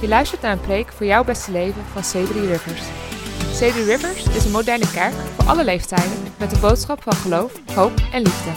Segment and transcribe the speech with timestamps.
[0.00, 2.82] Je luistert naar een preek voor jouw beste leven van C3 Rivers.
[3.52, 7.92] C3 Rivers is een moderne kerk voor alle leeftijden met een boodschap van geloof, hoop
[8.12, 8.50] en liefde.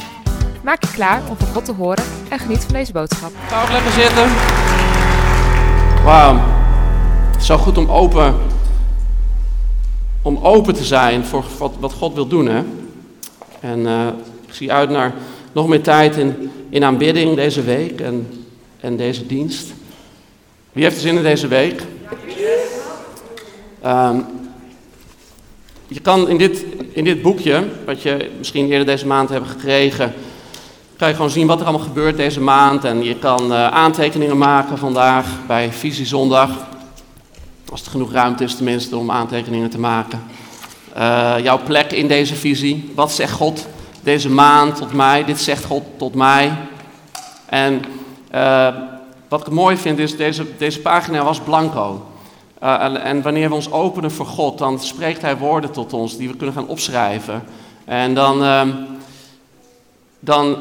[0.63, 3.31] Maak je klaar om van God te horen en geniet van deze boodschap.
[3.47, 4.27] Ga ook lekker zitten.
[6.03, 6.39] Wauw.
[7.41, 8.35] Zo goed om open,
[10.21, 12.47] om open te zijn voor wat, wat God wil doen.
[12.47, 12.61] Hè?
[13.59, 14.07] En eh,
[14.47, 15.13] ik zie uit naar
[15.51, 18.45] nog meer tijd in, in aanbidding deze week en,
[18.79, 19.77] en deze dienst.
[20.71, 21.81] Wie heeft er zin in deze week?
[23.81, 24.19] Ehm,
[25.87, 30.13] je kan in dit, in dit boekje, wat je misschien eerder deze maand hebt gekregen,
[30.97, 32.83] kan je gewoon zien wat er allemaal gebeurt deze maand.
[32.83, 36.49] En je kan eh, aantekeningen maken vandaag bij Visiezondag.
[37.71, 40.23] Als er genoeg ruimte is tenminste om aantekeningen te maken.
[40.93, 42.91] Eh, jouw plek in deze visie.
[42.95, 43.67] Wat zegt God
[44.01, 45.25] deze maand tot mij?
[45.25, 46.51] Dit zegt God tot mij.
[47.45, 47.81] En
[48.35, 48.67] uh,
[49.29, 52.05] wat ik mooi vind is, deze, deze pagina was blanco.
[52.63, 56.17] Uh, en, en, wanneer we ons openen voor God, dan spreekt Hij woorden tot ons
[56.17, 57.43] die we kunnen gaan opschrijven.
[57.85, 58.61] En dan, uh,
[60.19, 60.57] dan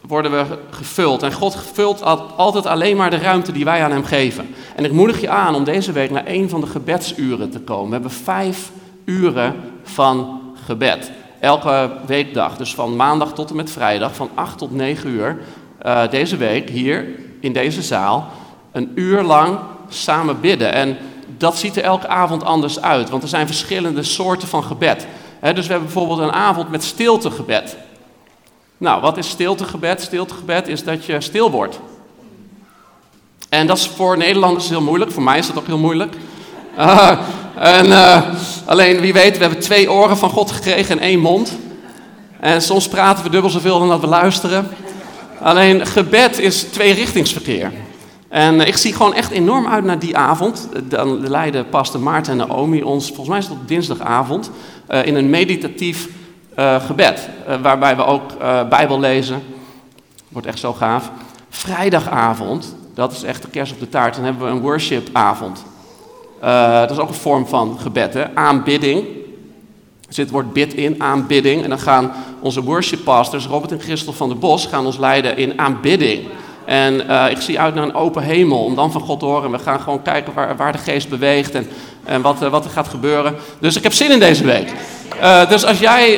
[0.00, 1.22] worden we gevuld.
[1.22, 2.02] En God vult
[2.36, 4.54] altijd alleen maar de ruimte die wij aan Hem geven.
[4.76, 7.86] En ik moedig je aan om deze week naar een van de gebedsuren te komen.
[7.86, 8.70] We hebben vijf
[9.04, 11.10] uren van gebed.
[11.40, 15.38] Elke weekdag, dus van maandag tot en met vrijdag, van 8 tot 9 uur.
[15.86, 17.06] Uh, deze week hier
[17.46, 18.28] in deze zaal
[18.72, 19.58] een uur lang
[19.88, 20.72] samen bidden.
[20.72, 20.98] En
[21.38, 25.06] dat ziet er elke avond anders uit, want er zijn verschillende soorten van gebed.
[25.40, 27.76] Dus we hebben bijvoorbeeld een avond met stiltegebed.
[28.78, 30.00] Nou, wat is stiltegebed?
[30.00, 31.80] Stiltegebed is dat je stil wordt.
[33.48, 36.16] En dat is voor Nederlanders heel moeilijk, voor mij is dat ook heel moeilijk.
[36.78, 37.10] Uh,
[37.78, 38.22] en, uh,
[38.64, 41.58] alleen wie weet, we hebben twee oren van God gekregen en één mond.
[42.40, 44.68] En soms praten we dubbel zoveel dan dat we luisteren.
[45.40, 47.72] Alleen gebed is tweerichtingsverkeer.
[48.28, 50.68] En ik zie gewoon echt enorm uit naar die avond.
[50.84, 54.50] Dan leiden pastor Maarten en Naomi ons, volgens mij is het op dinsdagavond,
[54.90, 56.08] uh, in een meditatief
[56.86, 57.28] gebed.
[57.62, 58.38] Waarbij we ook
[58.68, 59.42] Bijbel lezen.
[60.28, 61.10] Wordt echt zo gaaf.
[61.48, 65.64] Vrijdagavond, dat is echt de kerst op de taart, dan hebben we een worshipavond.
[66.80, 68.34] dat is ook een vorm van gebed, hè?
[68.34, 69.15] aanbidding.
[70.08, 71.62] Er zit het woord bid in, aanbidding.
[71.62, 75.36] En dan gaan onze worship pastors, Robert en Christel van der Bos, gaan ons leiden
[75.36, 76.28] in aanbidding.
[76.64, 79.50] En uh, ik zie uit naar een open hemel om dan van God te horen.
[79.50, 81.68] We gaan gewoon kijken waar, waar de geest beweegt en,
[82.04, 83.34] en wat, uh, wat, er gaat gebeuren.
[83.58, 84.72] Dus ik heb zin in deze week.
[85.20, 86.10] Uh, dus als jij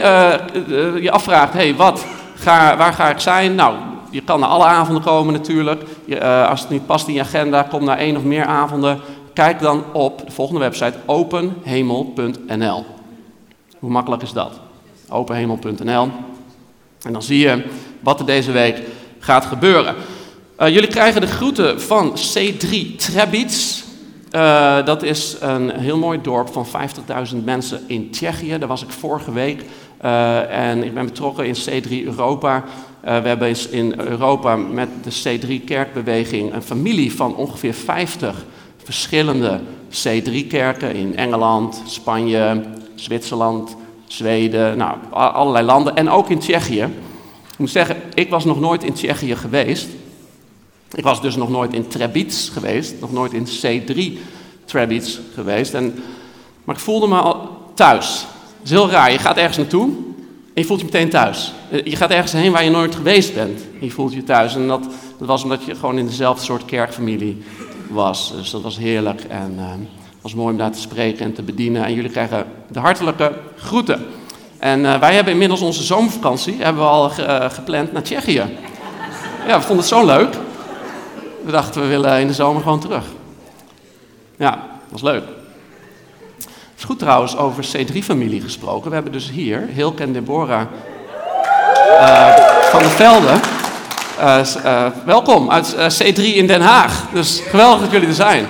[1.00, 3.54] je afvraagt, hey, wat, ga, waar ga ik zijn?
[3.54, 3.74] Nou,
[4.10, 5.82] je kan naar alle avonden komen natuurlijk.
[6.48, 9.00] Als het niet past in je agenda, kom naar één of meer avonden.
[9.32, 12.97] Kijk dan op de volgende website openhemel.nl.
[13.78, 14.60] Hoe makkelijk is dat?
[15.08, 16.08] Openhemel.nl.
[17.02, 17.64] En dan zie je
[18.00, 18.82] wat er deze week
[19.18, 19.94] gaat gebeuren.
[20.60, 23.84] Uh, jullie krijgen de groeten van C3 Trebits.
[24.32, 26.66] Uh, dat is een heel mooi dorp van
[27.32, 28.58] 50.000 mensen in Tsjechië.
[28.58, 29.64] Daar was ik vorige week.
[30.04, 32.64] Uh, en ik ben betrokken in C3 Europa.
[33.00, 38.44] we hebben in Europa met de C3-kerkbeweging een familie van ongeveer 50
[38.84, 42.62] verschillende C3-kerken in Engeland, Spanje,
[43.00, 43.76] Zwitserland,
[44.06, 46.82] Zweden, nou, allerlei landen en ook in Tsjechië.
[47.52, 49.88] Ik moet zeggen, ik was nog nooit in Tsjechië geweest.
[50.94, 54.18] Ik was dus nog nooit in Trebits geweest, nog nooit in C3
[54.64, 55.74] Trebits geweest.
[55.74, 55.94] En,
[56.64, 58.26] maar ik voelde me al thuis.
[58.56, 59.12] Dat is heel raar.
[59.12, 59.88] Je gaat ergens naartoe
[60.54, 61.52] en je voelt je meteen thuis.
[61.84, 63.60] Je gaat ergens heen waar je nooit geweest bent.
[63.60, 64.54] En je voelt je thuis.
[64.54, 64.82] En dat,
[65.18, 67.42] dat was omdat je gewoon in dezelfde soort kerkfamilie
[67.88, 68.32] was.
[68.36, 69.24] Dus dat was heerlijk.
[69.24, 69.72] En, uh,
[70.22, 71.84] was mooi om daar te spreken en te bedienen.
[71.84, 74.06] En jullie krijgen de hartelijke groeten.
[74.58, 78.44] En uh, wij hebben inmiddels onze zomervakantie hebben we al uh, gepland naar Tsjechië.
[79.46, 80.34] Ja, we vonden het zo leuk.
[81.44, 83.04] We dachten, we willen in de zomer gewoon terug.
[84.36, 85.22] Ja, was leuk.
[86.36, 88.88] Het is goed trouwens over C3-familie gesproken.
[88.88, 90.66] We hebben dus hier Hilke en Deborah
[91.90, 93.40] uh, van de Velden.
[95.04, 97.04] welkom uit C3 in Den Haag.
[97.12, 98.46] Dus geweldig dat jullie er zijn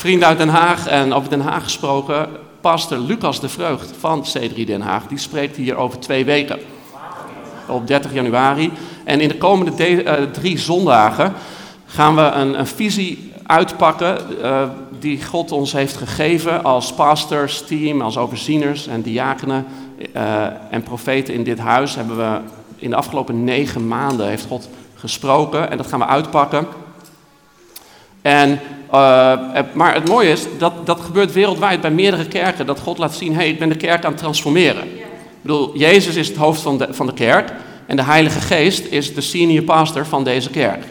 [0.00, 2.28] vrienden uit Den Haag en over Den Haag gesproken.
[2.60, 6.58] Pastor Lucas de Vreugd van C3 Den Haag, die spreekt hier over twee weken.
[7.66, 8.72] Op 30 januari.
[9.04, 11.32] En in de komende de, uh, drie zondagen
[11.86, 14.62] gaan we een, een visie uitpakken uh,
[15.00, 19.66] die God ons heeft gegeven als pastors, team, als overzieners en diakenen
[20.16, 21.94] uh, en profeten in dit huis.
[21.94, 22.38] Hebben we
[22.76, 26.66] in de afgelopen negen maanden heeft God gesproken en dat gaan we uitpakken.
[28.22, 28.60] En,
[29.72, 33.32] maar het mooie is, dat, dat gebeurt wereldwijd bij meerdere kerken, dat God laat zien,
[33.32, 34.84] hé, hey, ik ben de kerk aan het transformeren.
[34.84, 37.52] Ik bedoel, Jezus is het hoofd van de, van de kerk
[37.86, 40.84] en de Heilige Geest is de senior pastor van deze kerk.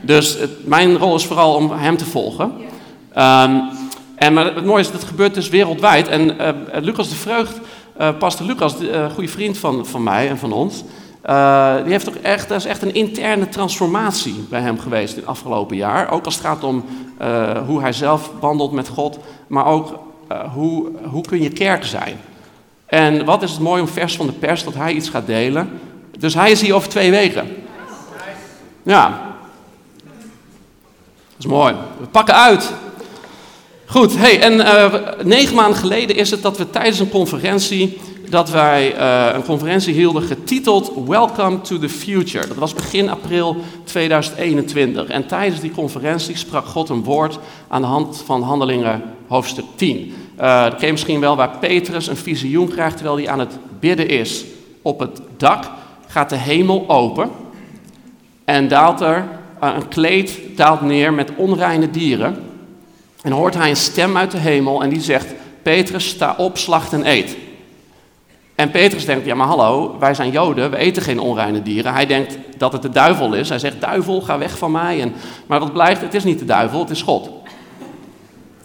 [0.00, 2.52] Dus mijn rol is vooral om hem te volgen.
[3.12, 3.60] Ehm,
[4.14, 6.08] en maar het mooie is, dat gebeurt dus wereldwijd.
[6.08, 6.48] En uh,
[6.80, 7.60] Lucas de Vreugd,
[8.00, 10.84] uh, pastor Lucas, een goede vriend van, van mij en van ons,
[11.82, 15.28] die heeft toch echt, dat is echt een interne transformatie bij hem geweest in het
[15.28, 16.10] afgelopen jaar.
[16.10, 16.84] Ook als het gaat om
[17.66, 19.98] hoe hij zelf wandelt met God, maar ook
[20.52, 22.20] hoe, hoe kun je kerk zijn.
[22.86, 25.80] En wat is het mooi om vers van de pers dat hij iets gaat delen.
[26.18, 27.56] Dus hij is hier over twee weken.
[28.82, 29.20] Ja.
[31.28, 31.74] Dat is mooi.
[32.00, 32.72] We pakken uit.
[33.90, 37.98] Goed, hey, en uh, negen maanden geleden is het dat we tijdens een conferentie,
[38.28, 42.46] dat wij uh, een conferentie hielden getiteld Welcome to the Future.
[42.46, 45.06] Dat was begin april 2021.
[45.06, 47.38] En tijdens die conferentie sprak God een woord
[47.68, 50.12] aan de hand van Handelingen hoofdstuk 10.
[50.40, 54.08] Uh, dat ken misschien wel waar Petrus een visioen krijgt terwijl hij aan het bidden
[54.08, 54.44] is.
[54.82, 55.64] Op het dak
[56.06, 57.30] gaat de hemel open
[58.44, 59.28] en daalt er
[59.62, 62.47] uh, een kleed daalt neer met onreine dieren.
[63.22, 65.26] En hoort hij een stem uit de hemel en die zegt:
[65.62, 67.36] Petrus, sta op, slacht en eet.
[68.54, 71.92] En Petrus denkt: Ja, maar hallo, wij zijn Joden, we eten geen onreine dieren.
[71.92, 73.48] Hij denkt dat het de duivel is.
[73.48, 75.00] Hij zegt: Duivel, ga weg van mij.
[75.00, 75.14] En,
[75.46, 77.30] maar wat blijkt, het is niet de duivel, het is God.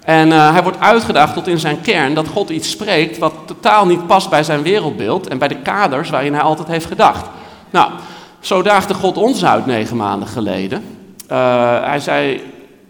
[0.04, 3.86] En uh, hij wordt uitgedaagd tot in zijn kern dat God iets spreekt wat totaal
[3.86, 7.26] niet past bij zijn wereldbeeld en bij de kaders waarin hij altijd heeft gedacht.
[7.70, 7.92] Nou,
[8.40, 10.84] zo daagde God ons uit negen maanden geleden.
[11.32, 12.42] Uh, hij zei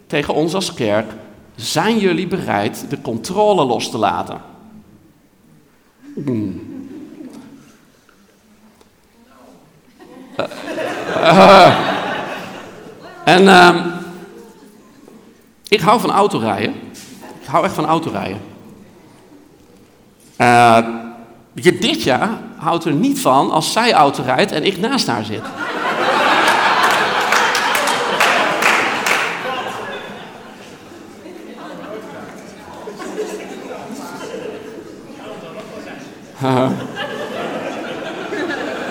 [0.07, 1.11] tegen ons als kerk:
[1.55, 4.41] Zijn jullie bereid de controle los te laten?
[6.13, 6.71] Hmm.
[11.17, 11.77] Uh,
[13.23, 13.89] en ehm,
[15.67, 16.73] ik hou van autorijden.
[17.41, 18.41] Ik hou echt van autorijden.
[20.37, 20.77] Uh,
[21.53, 25.25] je, dit jaar houdt er niet van als zij auto rijdt en ik naast haar
[25.25, 25.43] zit.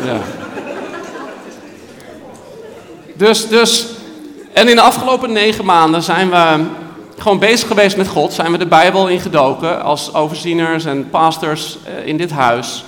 [0.05, 0.21] Ja.
[3.15, 3.87] Dus, dus,
[4.53, 6.65] en in de afgelopen negen maanden zijn we
[7.19, 12.07] gewoon bezig geweest met God, zijn we de Bijbel ingedoken als overzieners en pastors eh,
[12.07, 12.85] in dit huis.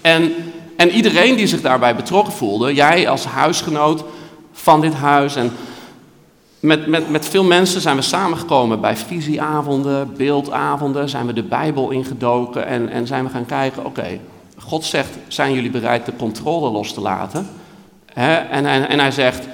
[0.00, 0.34] En,
[0.76, 4.04] en iedereen die zich daarbij betrokken voelde, jij als huisgenoot
[4.52, 5.52] van dit huis en
[6.64, 11.90] met, met, met veel mensen zijn we samengekomen bij visieavonden, beeldavonden, zijn we de Bijbel
[11.90, 14.18] ingedoken en, en zijn we gaan kijken, oké,
[14.56, 17.48] God zegt, zijn jullie bereid de controle los te laten?
[18.14, 19.46] en, hij zegt,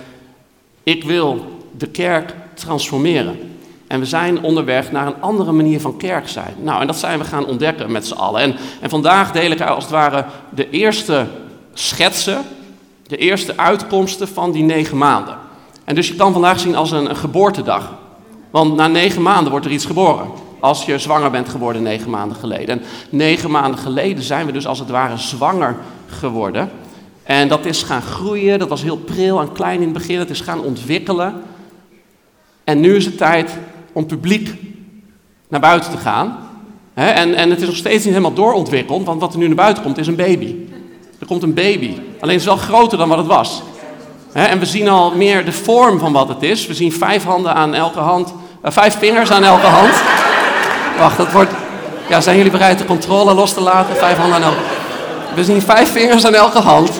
[0.82, 1.44] ik wil
[1.76, 3.38] de kerk transformeren.
[3.86, 6.54] En we zijn onderweg naar een andere manier van kerk zijn.
[6.62, 8.40] Nou, en dat zijn we gaan ontdekken met z'n allen.
[8.40, 10.24] En, en vandaag deel ik als het ware
[10.54, 11.26] de eerste
[11.72, 12.42] schetsen,
[13.06, 15.39] de eerste uitkomsten van die negen maanden.
[15.84, 17.94] En dus je kan vandaag zien als een, geboortedag.
[18.50, 20.26] Want na negen maanden wordt er iets geboren.
[20.60, 22.68] Als je zwanger bent geworden negen maanden geleden.
[22.68, 26.70] En negen maanden geleden zijn we dus als het ware zwanger geworden.
[27.22, 30.18] En dat is gaan groeien, dat was heel pril en klein in het begin.
[30.18, 31.42] Het is gaan ontwikkelen.
[32.64, 33.58] En nu is het tijd
[33.92, 34.54] om publiek
[35.48, 36.38] naar buiten te gaan.
[36.94, 39.82] en, en het is nog steeds niet helemaal doorontwikkeld, want wat er nu naar buiten
[39.82, 40.54] komt is een baby.
[41.18, 41.94] Er komt een baby.
[42.20, 43.62] Alleen het is wel groter dan wat het was.
[44.32, 46.66] En we zien al meer de vorm van wat het is.
[46.66, 48.34] We zien vijf handen aan elke hand,
[48.64, 49.92] uh, vijf vingers aan elke hand.
[50.98, 51.52] Wacht, dat wordt.
[52.08, 53.96] Ja, zijn jullie bereid de controle los te laten?
[53.96, 54.60] Vijf handen aan elke.
[55.34, 56.90] We zien vijf vingers aan elke hand.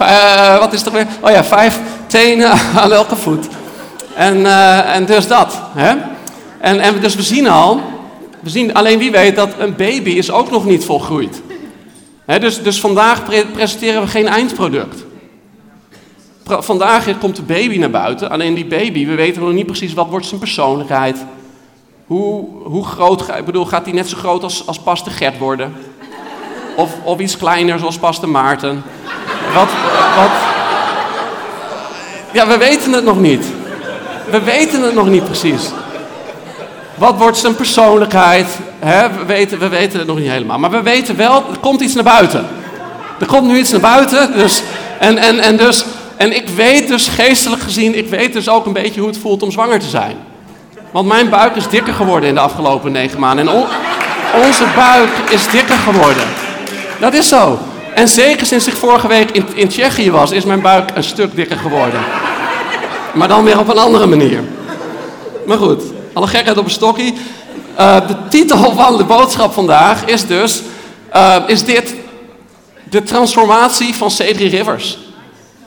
[0.00, 1.06] uh, wat is er weer?
[1.20, 3.46] Oh ja, vijf tenen aan elke voet.
[4.14, 5.60] En, uh, en dus dat.
[5.74, 5.94] Hè?
[6.60, 7.80] En, en dus we zien al,
[8.40, 11.42] we zien, alleen wie weet dat een baby is ook nog niet volgroeid.
[12.26, 15.05] He, dus, dus vandaag presenteren we geen eindproduct.
[16.46, 20.08] Vandaag komt de baby naar buiten, alleen die baby, we weten nog niet precies wat
[20.08, 21.24] wordt zijn persoonlijkheid.
[22.06, 25.72] Hoe, hoe groot, ik bedoel, gaat hij net zo groot als, als Pastor Gert worden?
[26.76, 28.82] Of, of iets kleiner zoals Pastor Maarten?
[29.54, 29.68] Wat,
[30.16, 30.30] wat...
[32.32, 33.46] Ja, we weten het nog niet.
[34.30, 35.70] We weten het nog niet precies.
[36.94, 38.46] Wat wordt zijn persoonlijkheid?
[38.80, 40.58] we, weten, we weten het nog niet helemaal.
[40.58, 42.46] Maar we weten wel, er komt iets naar buiten.
[43.20, 44.32] Er komt nu iets naar buiten.
[44.32, 44.62] Dus,
[44.98, 45.84] en, en, en, dus,
[46.16, 49.42] en ik weet dus geestelijk gezien, ik weet dus ook een beetje hoe het voelt
[49.42, 50.16] om zwanger te zijn.
[50.90, 53.48] Want mijn buik is dikker geworden in de afgelopen negen maanden.
[53.48, 53.54] En
[54.46, 56.24] onze buik is dikker geworden.
[57.00, 57.58] Dat is zo.
[57.94, 61.36] En zeker sinds ik vorige week in, in Tsjechië was, is mijn buik een stuk
[61.36, 62.00] dikker geworden.
[63.14, 64.44] Maar dan weer op een andere manier.
[65.46, 65.82] Maar goed,
[66.12, 67.12] alle gekheid op een stokje.
[67.78, 70.62] Uh, de titel van de boodschap vandaag is dus,
[71.14, 71.94] uh, is dit
[72.90, 74.98] de transformatie van C3 Rivers.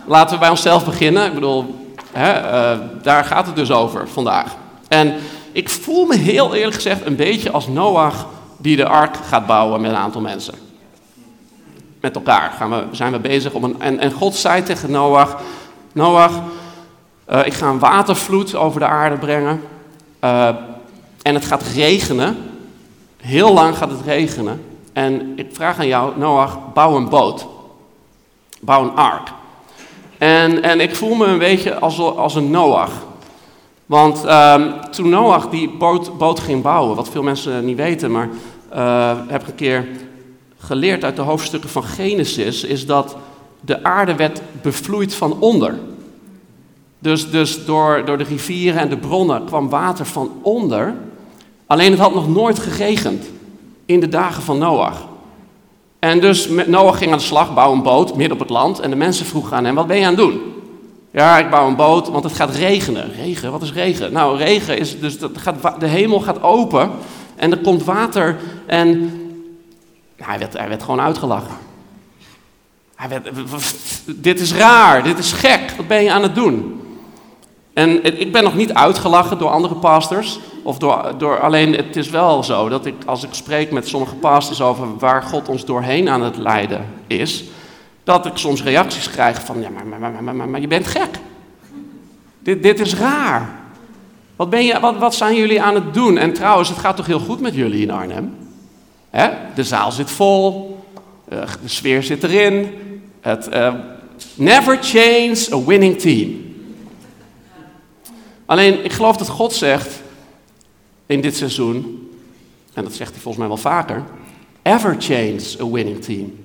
[0.10, 1.26] Laten we bij onszelf beginnen.
[1.26, 4.56] Ik bedoel, hè, uh, daar gaat het dus over vandaag.
[4.88, 5.14] En
[5.52, 9.82] ik voel me heel eerlijk gezegd een beetje als Noach die de ark gaat bouwen
[9.82, 10.54] met een aantal mensen.
[12.02, 13.82] Met elkaar gaan we, zijn we bezig om een.
[13.82, 15.38] En, en God zei tegen Noach:
[15.92, 16.42] Noach,
[17.30, 19.62] uh, ik ga een watervloed over de aarde brengen.
[20.24, 20.48] Uh,
[21.22, 22.38] en het gaat regenen.
[23.18, 24.66] Heel lang gaat het regenen.
[24.94, 27.48] En ik vraag aan jou, Noach, bouw een boot.
[28.60, 29.38] Bouw een ark.
[30.20, 32.92] En, en ik voel me een beetje als, als een Noach.
[33.86, 38.30] Want um, toen Noach die boot, boot, ging bouwen, wat veel mensen niet weten, maar
[38.76, 39.88] uh, heb ik een keer
[40.58, 43.16] geleerd uit de hoofdstukken van Genesis, is dat
[43.62, 45.80] de aarde werd bevloeid van onder.
[47.00, 50.96] Dus, dus door, door de rivieren en de bronnen kwam water van onder.
[51.68, 53.26] Alleen het had nog nooit geregend
[53.86, 55.08] in de dagen van Noach.
[56.00, 58.80] En dus Noach ging aan de slag, bouw een boot midden op het land.
[58.80, 60.42] En de mensen vroegen aan hem, wat ben je aan het doen?
[61.12, 63.12] Ja, ik bouw een boot, want het gaat regenen.
[63.14, 64.14] Regen, wat is regen?
[64.14, 66.92] Nou, regen is dus, dat gaat, de hemel gaat open
[67.36, 68.38] en er komt water.
[68.66, 69.14] En
[70.16, 71.58] hij, werd, hij werd gewoon uitgelachen.
[72.96, 73.30] Hij werd,
[74.06, 76.82] dit is raar, dit is gek, wat ben je aan het doen?
[77.74, 80.40] En ik ben nog niet uitgelachen door andere pastors.
[80.70, 84.16] Of door, door, alleen het is wel zo dat ik, als ik spreek met sommige
[84.16, 87.44] pastors over waar God ons doorheen aan het leiden is,
[88.04, 91.10] dat ik soms reacties krijg van, ja, maar, maar, maar, maar, maar je bent gek.
[92.40, 93.50] Dit, dit is raar.
[94.36, 96.18] Wat, ben je, wat, wat zijn jullie aan het doen?
[96.18, 98.38] En trouwens, het gaat toch heel goed met jullie in Arnhem?
[99.10, 99.30] Hè?
[99.56, 100.78] De zaal zit vol,
[101.34, 102.74] uh, de sfeer zit erin.
[103.22, 103.74] Het, uh,
[104.36, 106.54] never change a winning team.
[108.46, 110.08] Alleen, ik geloof dat God zegt
[111.10, 112.10] in dit seizoen,
[112.74, 114.04] en dat zegt hij volgens mij wel vaker,
[114.62, 116.38] ever change a winning team.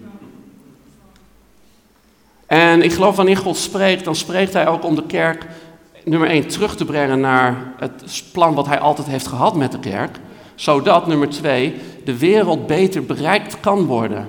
[2.47, 5.47] En ik geloof wanneer God spreekt, dan spreekt hij ook om de kerk
[6.04, 9.78] nummer 1 terug te brengen naar het plan wat hij altijd heeft gehad met de
[9.78, 10.18] kerk.
[10.54, 14.28] Zodat nummer 2 de wereld beter bereikt kan worden.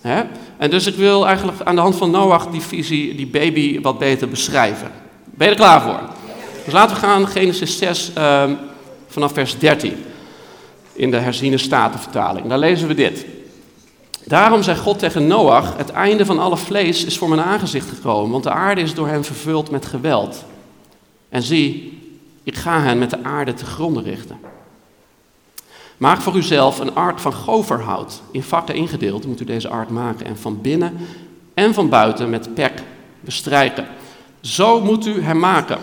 [0.00, 0.22] Hè?
[0.56, 3.98] En dus ik wil eigenlijk aan de hand van Noach die visie, die baby wat
[3.98, 4.90] beter beschrijven.
[5.24, 6.00] Ben je er klaar voor?
[6.64, 8.54] Dus laten we gaan, Genesis 6, uh, ehm,
[9.16, 10.04] vanaf vers 13.
[10.92, 12.46] In de herziene statenvertaling.
[12.46, 13.26] Daar lezen we dit.
[14.24, 18.30] Daarom zei God tegen Noach: Het einde van alle vlees is voor mijn aangezicht gekomen,
[18.30, 20.44] want de aarde is door hen vervuld met geweld.
[21.28, 21.98] En zie,
[22.42, 24.38] ik ga hen met de aarde te gronden richten.
[25.96, 28.22] Maak voor uzelf een ark van goverhout.
[28.30, 30.96] In vakken ingedeeld moet u deze ark maken en van binnen
[31.54, 32.82] en van buiten met pek
[33.20, 33.86] bestrijken.
[34.40, 35.78] Zo moet u hem maken.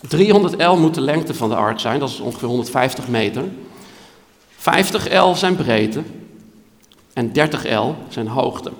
[0.00, 3.44] 300 L moet de lengte van de ark zijn, dat is ongeveer 150 meter.
[4.56, 6.02] 50 L zijn breedte
[7.12, 8.72] en 30 L zijn hoogte.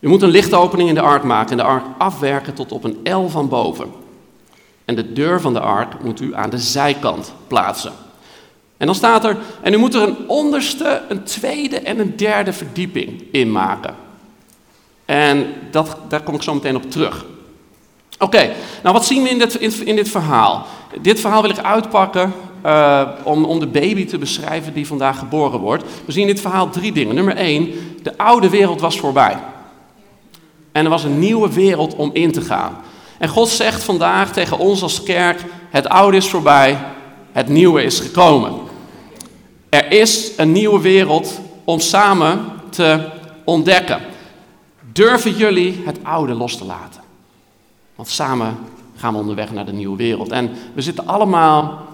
[0.00, 3.14] U moet een lichtopening in de ark maken en de ark afwerken tot op een
[3.14, 3.90] L van boven.
[4.84, 7.92] En de deur van de ark moet u aan de zijkant plaatsen.
[8.76, 12.52] En dan staat er, en u moet er een onderste, een tweede en een derde
[12.52, 13.94] verdieping in maken.
[15.04, 17.24] En dat, daar kom ik zo meteen op terug.
[18.22, 18.50] Oké,
[18.82, 20.66] nou wat zien we in dit, in, dit verhaal?
[21.00, 22.32] Dit verhaal wil ik uitpakken
[22.66, 25.84] uh, om, om de baby te beschrijven die vandaag geboren wordt.
[26.04, 27.14] We zien in dit verhaal drie dingen.
[27.14, 27.70] Nummer één,
[28.02, 29.38] de oude wereld was voorbij.
[30.72, 32.76] En er was een nieuwe wereld om in te gaan.
[33.18, 36.78] En God zegt vandaag tegen ons als kerk: het oude is voorbij,
[37.32, 38.52] het nieuwe is gekomen.
[39.68, 43.08] Er is een nieuwe wereld om samen te
[43.44, 44.00] ontdekken.
[44.92, 47.01] Durven jullie het oude los te laten?
[48.02, 48.58] Want samen
[48.96, 50.30] gaan we onderweg naar de nieuwe wereld.
[50.30, 51.86] En we zitten allemaal,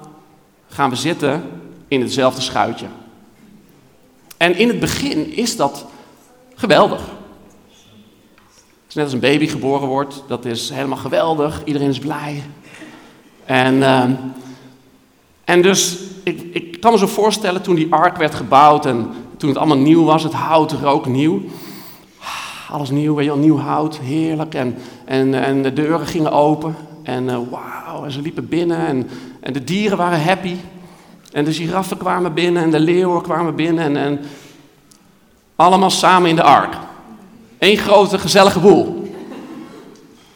[0.68, 1.42] gaan we zitten
[1.88, 2.86] in hetzelfde schuitje.
[4.36, 5.86] En in het begin is dat
[6.54, 7.00] geweldig.
[7.00, 12.42] Het is net als een baby geboren wordt, dat is helemaal geweldig, iedereen is blij.
[13.44, 14.04] En, uh,
[15.44, 19.48] en dus, ik, ik kan me zo voorstellen toen die ark werd gebouwd en toen
[19.48, 21.42] het allemaal nieuw was, het hout rook nieuw
[22.70, 24.54] alles nieuw, weet je nieuw hout, heerlijk.
[24.54, 26.76] En, en, en de deuren gingen open.
[27.02, 28.86] En uh, wauw, en ze liepen binnen.
[28.86, 29.08] En,
[29.40, 30.56] en de dieren waren happy.
[31.32, 33.84] En de giraffen kwamen binnen en de leeuwen kwamen binnen.
[33.84, 34.20] En, en
[35.56, 36.74] allemaal samen in de ark.
[37.58, 39.12] Eén grote gezellige boel.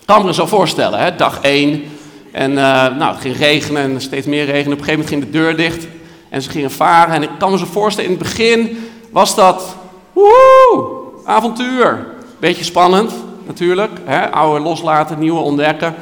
[0.05, 1.17] Kan me zo voorstellen, hè?
[1.17, 1.83] dag één.
[2.31, 2.57] En uh,
[2.97, 4.73] nou, het ging regenen en steeds meer regenen.
[4.73, 5.87] Op een gegeven moment ging de deur dicht.
[6.29, 7.15] En ze gingen varen.
[7.15, 9.77] En ik kan me zo voorstellen, in het begin was dat...
[10.12, 12.12] Woehoe, avontuur.
[12.42, 13.12] Beetje spannend,
[13.46, 13.90] natuurlijk.
[14.04, 14.30] Hè?
[14.30, 15.94] Oude loslaten, nieuwe ontdekken.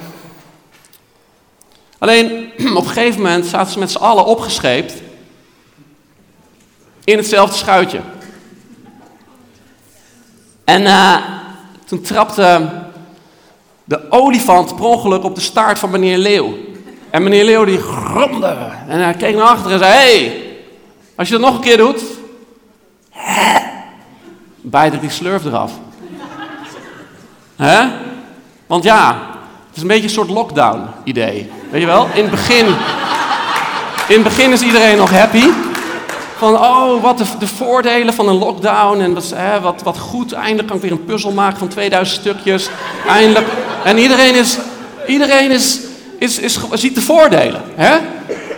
[1.99, 4.95] Alleen op een gegeven moment zaten ze met z'n allen opgescheept
[7.05, 8.01] in hetzelfde schuitje.
[10.65, 11.17] En uh,
[11.85, 12.69] toen trapte
[13.85, 16.55] de olifant per ongeluk op de staart van meneer Leeuw.
[17.11, 18.57] En meneer Leeuw die gromde.
[18.89, 20.43] En hij keek naar achteren en zei, hey,
[21.15, 22.03] als je dat nog een keer doet,
[24.61, 25.73] bijt die slurf eraf.
[28.67, 29.09] Want ja,
[29.67, 31.51] het is een beetje een soort lockdown idee.
[31.71, 32.09] Weet je wel?
[32.15, 32.67] In het begin,
[34.09, 35.47] in het begin is iedereen nog happy.
[36.37, 39.01] Van, oh, wat de, de voordelen van een lockdown.
[39.01, 42.21] En wat, hè, wat, wat goed, eindelijk kan ik weer een puzzel maken van 2000
[42.21, 42.71] stukjes.
[43.09, 43.47] Eindelijk.
[43.85, 44.59] En iedereen is,
[45.07, 45.81] iedereen is,
[46.19, 47.63] is, is, ziet de voordelen.
[47.75, 47.99] Hè?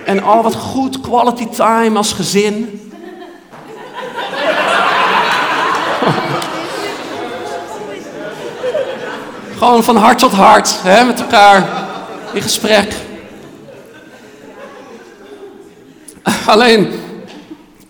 [0.04, 2.80] En oh, wat goed, quality time als gezin.
[9.62, 11.86] Gewoon van hart tot hart, hè, met elkaar
[12.32, 12.94] in gesprek.
[16.46, 16.92] Alleen,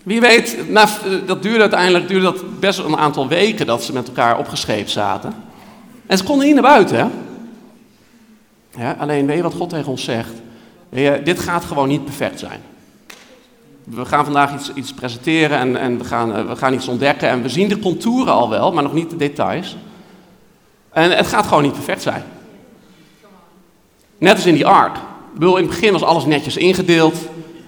[0.03, 0.57] wie weet,
[1.25, 5.33] dat duurde uiteindelijk duurde dat best een aantal weken dat ze met elkaar opgescheept zaten.
[6.05, 6.97] En ze konden niet naar buiten.
[6.97, 7.05] Hè?
[8.83, 10.33] Ja, alleen weet je wat God tegen ons zegt?
[11.23, 12.61] Dit gaat gewoon niet perfect zijn.
[13.83, 17.29] We gaan vandaag iets, iets presenteren en, en we, gaan, eh, we gaan iets ontdekken.
[17.29, 19.75] En we zien de contouren al wel, maar nog niet de details.
[20.93, 22.23] En het gaat gewoon niet perfect zijn.
[24.17, 24.95] Net als in die ark.
[24.95, 27.15] Ik bedoel, in het begin was alles netjes ingedeeld.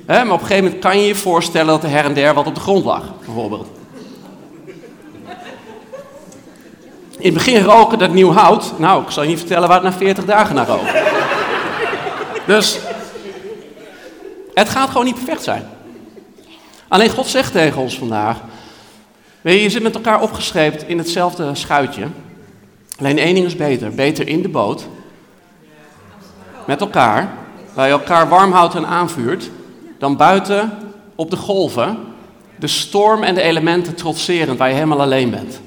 [0.05, 2.33] Hè, maar op een gegeven moment kan je je voorstellen dat er her en der
[2.33, 3.67] wat op de grond lag, bijvoorbeeld.
[7.17, 8.73] In het begin roken dat nieuw hout.
[8.77, 10.87] Nou, ik zal je niet vertellen waar het na 40 dagen naar rook.
[12.45, 12.79] Dus
[14.53, 15.69] het gaat gewoon niet perfect zijn.
[16.87, 18.37] Alleen God zegt tegen ons vandaag:
[19.41, 22.07] Weet je, zit met elkaar opgescheept in hetzelfde schuitje.
[22.99, 24.87] Alleen één ding is beter: beter in de boot.
[26.65, 27.33] Met elkaar,
[27.73, 29.49] waar je elkaar warm houdt en aanvuurt,
[29.97, 30.77] dan buiten
[31.15, 31.97] op de golven,
[32.59, 35.61] de storm en de elementen trotserend, waar je helemaal alleen bent.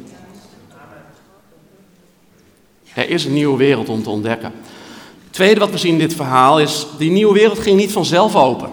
[2.95, 4.53] Er is een nieuwe wereld om te ontdekken.
[5.25, 8.37] Het tweede wat we zien in dit verhaal is, die nieuwe wereld ging niet vanzelf
[8.37, 8.71] open.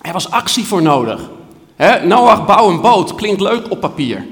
[0.00, 1.30] Er was actie voor nodig.
[1.76, 4.26] He, Noach bouw een boot, klinkt leuk op papier.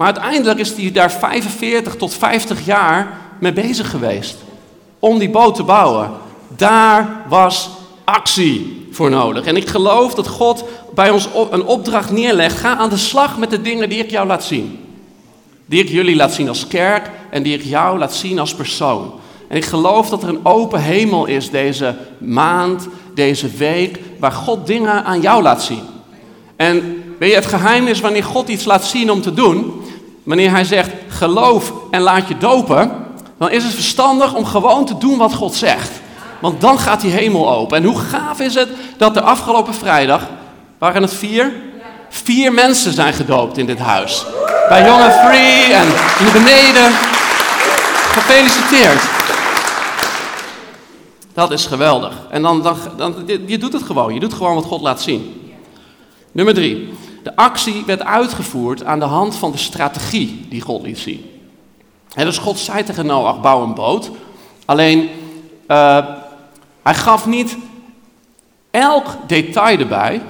[0.00, 4.36] Maar uiteindelijk is hij daar 45 tot 50 jaar mee bezig geweest.
[4.98, 6.10] Om die boot te bouwen.
[6.56, 7.70] Daar was
[8.04, 9.44] actie voor nodig.
[9.44, 12.58] En ik geloof dat God bij ons een opdracht neerlegt.
[12.58, 14.78] Ga aan de slag met de dingen die ik jou laat zien.
[15.66, 19.12] Die ik jullie laat zien als kerk en die ik jou laat zien als persoon.
[19.48, 24.66] En ik geloof dat er een open hemel is deze maand, deze week, waar God
[24.66, 25.82] dingen aan jou laat zien.
[26.56, 29.82] En weet je, het geheim is wanneer God iets laat zien om te doen,
[30.22, 32.92] wanneer Hij zegt geloof en laat je dopen,
[33.38, 35.90] dan is het verstandig om gewoon te doen wat God zegt.
[36.40, 37.76] Want dan gaat die hemel open.
[37.76, 40.28] En hoe gaaf is het dat de afgelopen vrijdag,
[40.78, 41.52] waren het vier?
[42.08, 44.24] Vier mensen zijn gedoopt in dit huis.
[44.68, 45.86] Bij Jonge Free en
[46.18, 46.92] hier beneden.
[48.12, 49.02] Gefeliciteerd.
[51.34, 52.14] Dat is geweldig.
[52.30, 53.14] En dan, dan, dan,
[53.46, 54.14] je doet het gewoon.
[54.14, 55.52] Je doet gewoon wat God laat zien.
[56.32, 56.88] Nummer drie.
[57.22, 61.30] De actie werd uitgevoerd aan de hand van de strategie die God liet zien.
[62.14, 64.10] En dus God zei tegen Noach, bouw een boot.
[64.64, 65.08] Alleen,
[65.68, 66.06] uh,
[66.82, 67.56] hij gaf niet
[68.70, 70.22] elk detail erbij,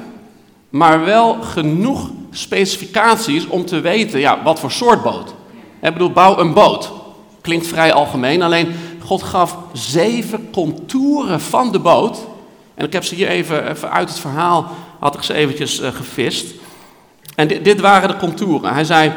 [0.68, 5.35] maar wel genoeg specificaties om te weten ja, wat voor soort boot.
[5.83, 6.92] Ik bedoel, bouw een boot.
[7.40, 8.74] Klinkt vrij algemeen, alleen
[9.05, 12.18] God gaf zeven contouren van de boot.
[12.74, 14.66] En ik heb ze hier even, even uit het verhaal,
[14.98, 16.55] had ik ze eventjes uh, gevist.
[17.35, 18.73] En dit, waren de contouren.
[18.73, 19.12] Hij zei,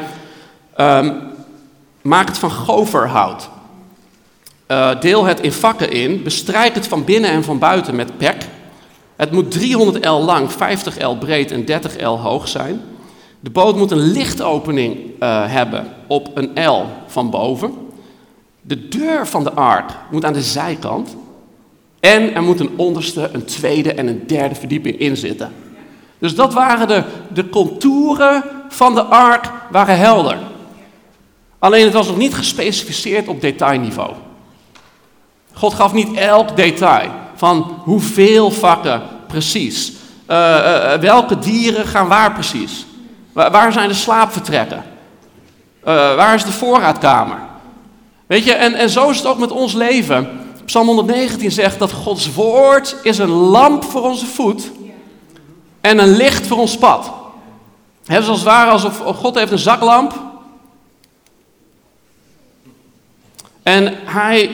[0.80, 1.22] um,
[2.02, 3.48] maak het van goverhout.
[4.68, 8.36] Uh, deel het in vakken in, bestrijk het van binnen en van buiten met pek.
[9.16, 12.80] Het moet 300 L lang, 50 L breed en 30 L hoog zijn.
[13.40, 17.72] De boot moet een lichtopening uh, hebben op een L van boven.
[18.60, 21.16] De deur van de ark moet aan de zijkant.
[22.00, 25.52] En er moet een onderste, een tweede en een derde verdieping in zitten.
[26.18, 30.38] Dus dat waren de, de contouren van de ark waren helder.
[31.58, 34.12] Alleen het was nog niet gespecificeerd op detailniveau.
[35.52, 39.92] God gaf niet elk detail van hoeveel vakken precies.
[40.28, 42.86] Uh, uh, welke dieren gaan waar precies?
[43.32, 44.84] Waar, zijn de slaapvertrekken?
[45.80, 47.38] Uh, waar is de voorraadkamer?
[48.26, 50.28] Weet je, en, en zo is het ook met ons leven.
[50.64, 54.70] Psalm 119 zegt dat Gods woord is een lamp voor onze voet
[55.84, 57.12] en een licht voor ons pad.
[58.06, 60.22] Het is als het ware alsof God heeft een zaklamp.
[63.62, 64.50] En hij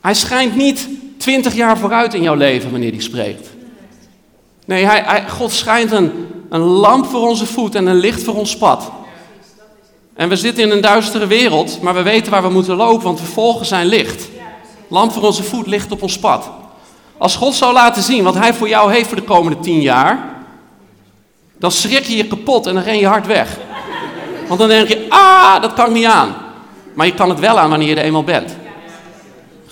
[0.00, 3.48] hij schijnt niet twintig jaar vooruit in jouw leven wanneer hij spreekt.
[4.64, 6.12] Nee, hij, hij, God schijnt een,
[6.48, 8.90] een lamp voor onze voet en een licht voor ons pad.
[10.14, 13.20] En we zitten in een duistere wereld, maar we weten waar we moeten lopen, want
[13.20, 14.28] we volgen zijn licht.
[14.88, 16.50] Lamp voor onze voet, licht op ons pad.
[17.18, 20.32] Als God zou laten zien wat hij voor jou heeft voor de komende tien jaar,
[21.62, 23.58] dan schrik je je kapot en dan ren je hard weg.
[24.48, 26.34] Want dan denk je, ah, dat kan niet aan.
[26.94, 28.56] Maar je kan het wel aan wanneer je er eenmaal bent.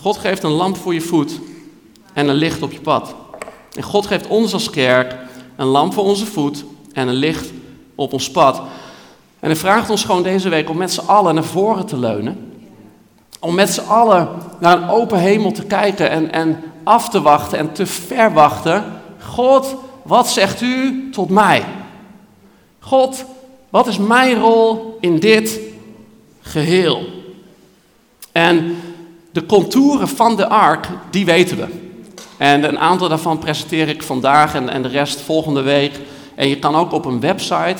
[0.00, 1.40] God geeft een lamp voor je voet
[2.12, 3.14] en een licht op je pad.
[3.72, 5.16] En God geeft ons als kerk
[5.56, 7.50] een lamp voor onze voet en een licht
[7.94, 8.56] op ons pad.
[9.40, 12.52] En hij vraagt ons gewoon deze week om met z'n allen naar voren te leunen.
[13.40, 17.58] Om met z'n allen naar een open hemel te kijken en, en af te wachten
[17.58, 18.84] en te verwachten.
[19.24, 21.64] God, wat zegt u tot mij?
[22.80, 23.24] God,
[23.70, 25.60] wat is mijn rol in dit
[26.40, 27.06] geheel?
[28.32, 28.76] En
[29.32, 31.66] de contouren van de ark, die weten we.
[32.36, 36.00] En een aantal daarvan presenteer ik vandaag en, en de rest volgende week.
[36.34, 37.76] En je kan ook op een website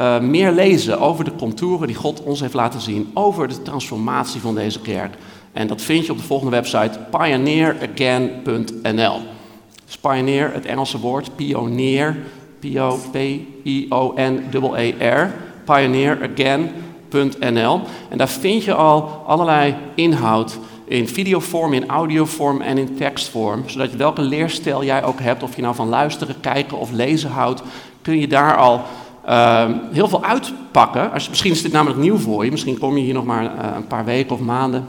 [0.00, 4.40] uh, meer lezen over de contouren die God ons heeft laten zien, over de transformatie
[4.40, 5.14] van deze kerk.
[5.52, 9.20] En dat vind je op de volgende website, pioneeragain.nl.
[10.00, 12.16] Pioneer, het Engelse woord, pionier,
[12.60, 13.20] P-O-P-I-O-N-E-R,
[15.64, 17.80] pioneeragain.nl.
[18.08, 23.62] En daar vind je al allerlei inhoud in videovorm, in audiovorm en in tekstvorm.
[23.66, 27.30] Zodat je welke leerstijl jij ook hebt, of je nou van luisteren, kijken of lezen
[27.30, 27.62] houdt,
[28.02, 28.82] kun je daar al
[29.28, 31.12] uh, heel veel uitpakken.
[31.12, 33.50] Als, misschien is dit namelijk nieuw voor je, misschien kom je hier nog maar uh,
[33.76, 34.86] een paar weken of maanden.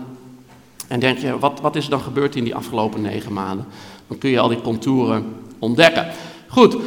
[0.88, 3.66] En denk je, wat, wat is er dan gebeurd in die afgelopen negen maanden?
[4.08, 5.26] Dan kun je al die contouren
[5.60, 6.08] ontdekken.
[6.48, 6.78] Goed,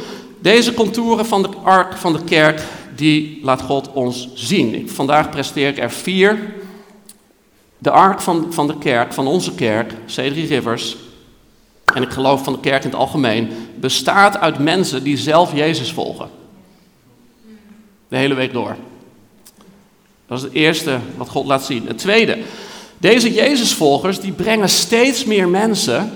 [0.45, 2.61] deze contouren van de ark van de kerk,
[2.95, 4.89] die laat God ons zien.
[4.89, 6.53] Vandaag presteer ik er vier.
[7.77, 10.95] De ark van, van de kerk, van onze kerk, C3 Rivers,
[11.93, 15.91] en ik geloof van de kerk in het algemeen, bestaat uit mensen die zelf Jezus
[15.91, 16.29] volgen.
[18.07, 18.75] De hele week door.
[20.27, 21.87] Dat is het eerste wat God laat zien.
[21.87, 22.37] Het tweede,
[22.97, 26.11] deze Jezusvolgers die brengen steeds meer mensen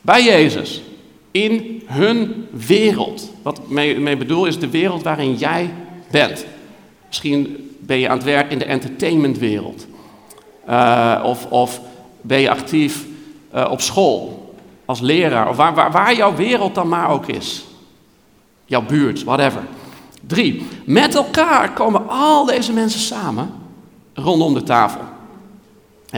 [0.00, 0.82] bij Jezus.
[1.30, 3.30] In hun wereld.
[3.42, 5.70] Wat ik mee, mee bedoel is de wereld waarin jij
[6.10, 6.44] bent.
[7.06, 9.86] Misschien ben je aan het werk in de entertainmentwereld.
[10.68, 11.80] Uh, of, of
[12.20, 13.04] ben je actief
[13.54, 15.48] uh, op school als leraar.
[15.48, 17.64] Of waar, waar, waar jouw wereld dan maar ook is.
[18.64, 19.62] Jouw buurt, whatever.
[20.26, 23.50] Drie, met elkaar komen al deze mensen samen
[24.14, 25.00] rondom de tafel.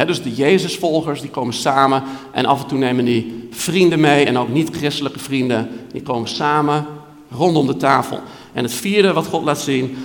[0.06, 4.38] dus de Jezusvolgers die komen samen en af en toe nemen die vrienden mee en
[4.38, 6.86] ook niet-christelijke vrienden, die komen samen
[7.30, 8.20] rondom de tafel.
[8.52, 9.96] En het vierde wat God laat zien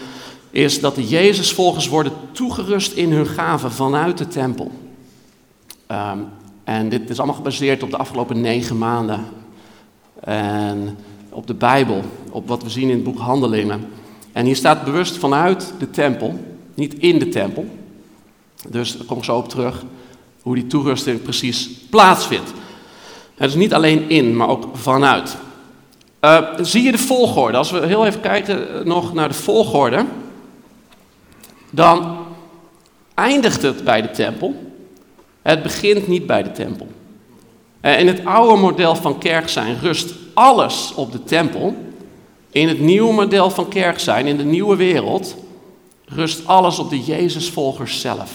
[0.51, 4.71] is dat de Jezusvolgers worden toegerust in hun gaven vanuit de tempel.
[5.91, 6.27] Um,
[6.63, 9.25] en dit is allemaal gebaseerd op de afgelopen negen maanden.
[10.19, 10.97] En
[11.29, 13.87] op de Bijbel, op wat we zien in het boek Handelingen.
[14.31, 16.39] En hier staat bewust vanuit de tempel,
[16.73, 17.65] niet in de tempel.
[18.69, 19.83] Dus daar kom ik zo op terug,
[20.41, 22.51] hoe die toerusting precies plaatsvindt.
[23.39, 25.37] Het is niet alleen in, maar ook vanuit.
[26.21, 27.57] Uh, zie je de volgorde?
[27.57, 30.05] Als we heel even kijken nog naar de volgorde,
[31.69, 32.17] dan
[33.13, 34.73] eindigt het bij de tempel.
[35.41, 36.87] Het begint niet bij de tempel.
[37.81, 41.75] Uh, in het oude model van kerk zijn rust alles op de tempel.
[42.51, 45.35] In het nieuwe model van kerk zijn, in de nieuwe wereld,
[46.05, 48.31] rust alles op de Jezusvolgers zelf.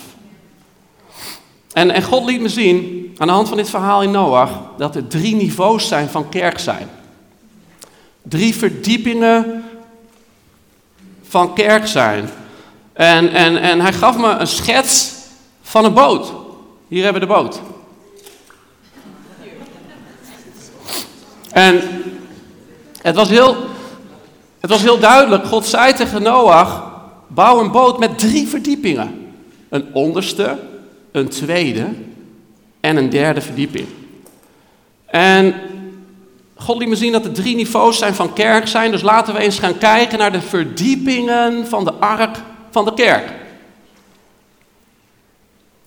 [1.72, 4.96] En, en God liet me zien, aan de hand van dit verhaal in Noach, dat
[4.96, 6.88] er drie niveaus zijn van kerk zijn.
[8.22, 9.64] Drie verdiepingen
[11.22, 12.30] van kerk zijn.
[12.92, 15.12] En, en, en hij gaf me een schets
[15.62, 16.32] van een boot.
[16.88, 17.60] Hier hebben we de boot.
[21.50, 21.82] En
[23.02, 23.56] het was heel,
[24.60, 25.46] het was heel duidelijk.
[25.46, 26.92] God zei tegen Noach,
[27.28, 29.32] bouw een boot met drie verdiepingen.
[29.68, 30.58] Een onderste,
[31.12, 31.88] een tweede
[32.84, 33.86] en een derde verdieping.
[35.06, 35.54] En
[36.54, 38.90] God liet me zien dat er drie niveaus zijn van kerk zijn.
[38.90, 42.36] Dus laten we eens gaan kijken naar de verdiepingen van de ark
[42.70, 43.32] van de kerk.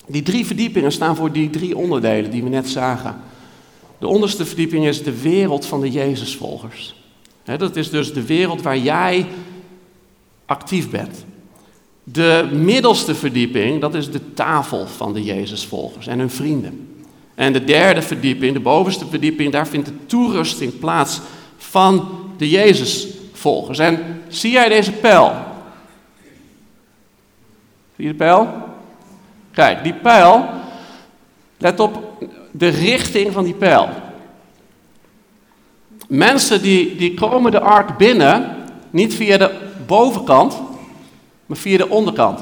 [0.08, 3.22] Die drie verdiepingen staan voor die drie onderdelen die we net zagen.
[4.00, 7.04] De onderste verdieping is de wereld van de Jezusvolgers.
[7.44, 9.26] dat is dus de wereld waar jij
[10.46, 11.26] actief bent.
[12.12, 17.04] De middelste verdieping, dat is de tafel van de Jezusvolgers en hun vrienden.
[17.36, 21.22] En de derde verdieping, de bovenste verdieping, daar vindt de toerusting plaats
[21.58, 23.80] van de Jezusvolgers.
[23.80, 25.32] En zie jij deze pijl?
[27.96, 28.48] Zie je de pijl?
[29.52, 30.46] Kijk, die pijl,
[31.58, 33.90] let op de richting van die pijl.
[36.08, 38.56] Mensen die, die komen de ark binnen,
[38.90, 39.52] niet via de
[39.86, 40.62] bovenkant,
[41.48, 42.40] maar via de onderkant.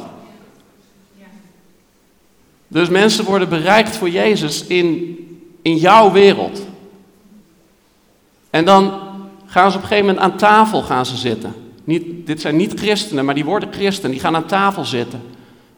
[2.67, 5.17] Dus mensen worden bereikt voor Jezus in,
[5.61, 6.61] in jouw wereld.
[8.49, 8.99] En dan
[9.45, 11.53] gaan ze op een gegeven moment aan tafel gaan ze zitten.
[11.83, 14.11] Niet, dit zijn niet christenen, maar die worden christen.
[14.11, 15.21] Die gaan aan tafel zitten.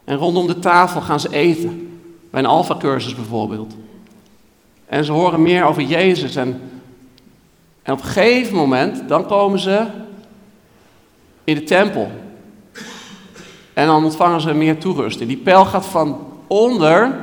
[0.04, 2.00] En rondom de tafel gaan ze eten.
[2.30, 3.74] Bij een alfa-cursus bijvoorbeeld.
[4.86, 6.36] En ze horen meer over Jezus.
[6.36, 6.60] En,
[7.82, 9.86] en op een gegeven moment, dan komen ze
[11.44, 12.10] in de tempel.
[13.78, 15.28] En dan ontvangen ze meer toerusting.
[15.28, 17.16] Die pijl gaat van onder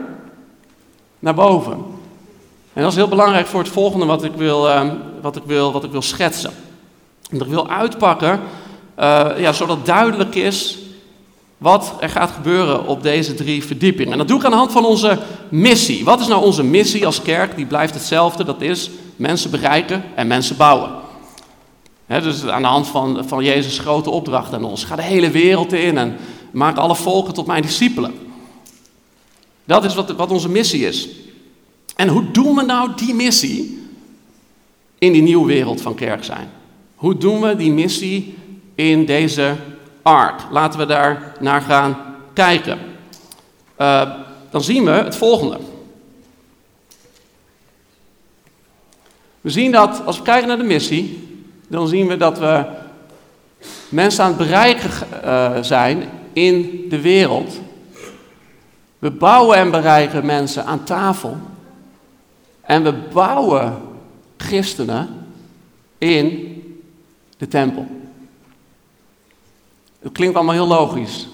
[1.20, 1.74] naar boven.
[2.74, 4.82] En dat is heel belangrijk voor het volgende wat ik wil, uh,
[5.22, 6.52] wat ik wil, wat ik wil schetsen.
[7.30, 8.40] En ik wil uitpakken,
[9.00, 10.78] uh, ja, zodat duidelijk is
[11.58, 14.12] wat er gaat gebeuren op deze drie verdiepingen.
[14.12, 16.06] En dat doe ik aan de hand van onze missie.
[16.06, 17.56] Wat is nou onze missie als kerk?
[17.56, 18.44] Die blijft hetzelfde.
[18.44, 20.90] Dat is mensen bereiken en mensen bouwen.
[22.08, 24.84] dus aan de hand van, van Jezus' grote opdracht aan ons.
[24.84, 26.18] Ga de hele wereld in en
[26.56, 28.14] maak alle volken tot mijn discipelen.
[29.64, 31.10] Dat is wat, wat onze missie is.
[31.96, 33.88] En hoe doen we nou die missie
[34.98, 36.50] in die nieuwe wereld van kerk zijn?
[36.96, 38.38] Hoe doen we die missie
[38.76, 39.56] in deze
[40.02, 40.42] ark?
[40.52, 41.98] Laten we daar naar gaan
[42.34, 42.80] kijken.
[43.82, 44.12] Uh,
[44.50, 45.60] dan zien we het volgende.
[49.42, 51.28] We zien dat, als we kijken naar de missie,
[51.68, 52.66] dan zien we dat we
[53.90, 54.90] mensen aan het bereiken
[55.24, 57.60] uh, zijn in de wereld.
[59.00, 61.38] We bouwen en bereiken mensen aan tafel.
[62.62, 63.82] En we bouwen
[64.38, 65.10] christenen
[65.98, 66.54] in
[67.38, 67.88] de tempel.
[70.00, 71.28] Het klinkt allemaal heel logisch.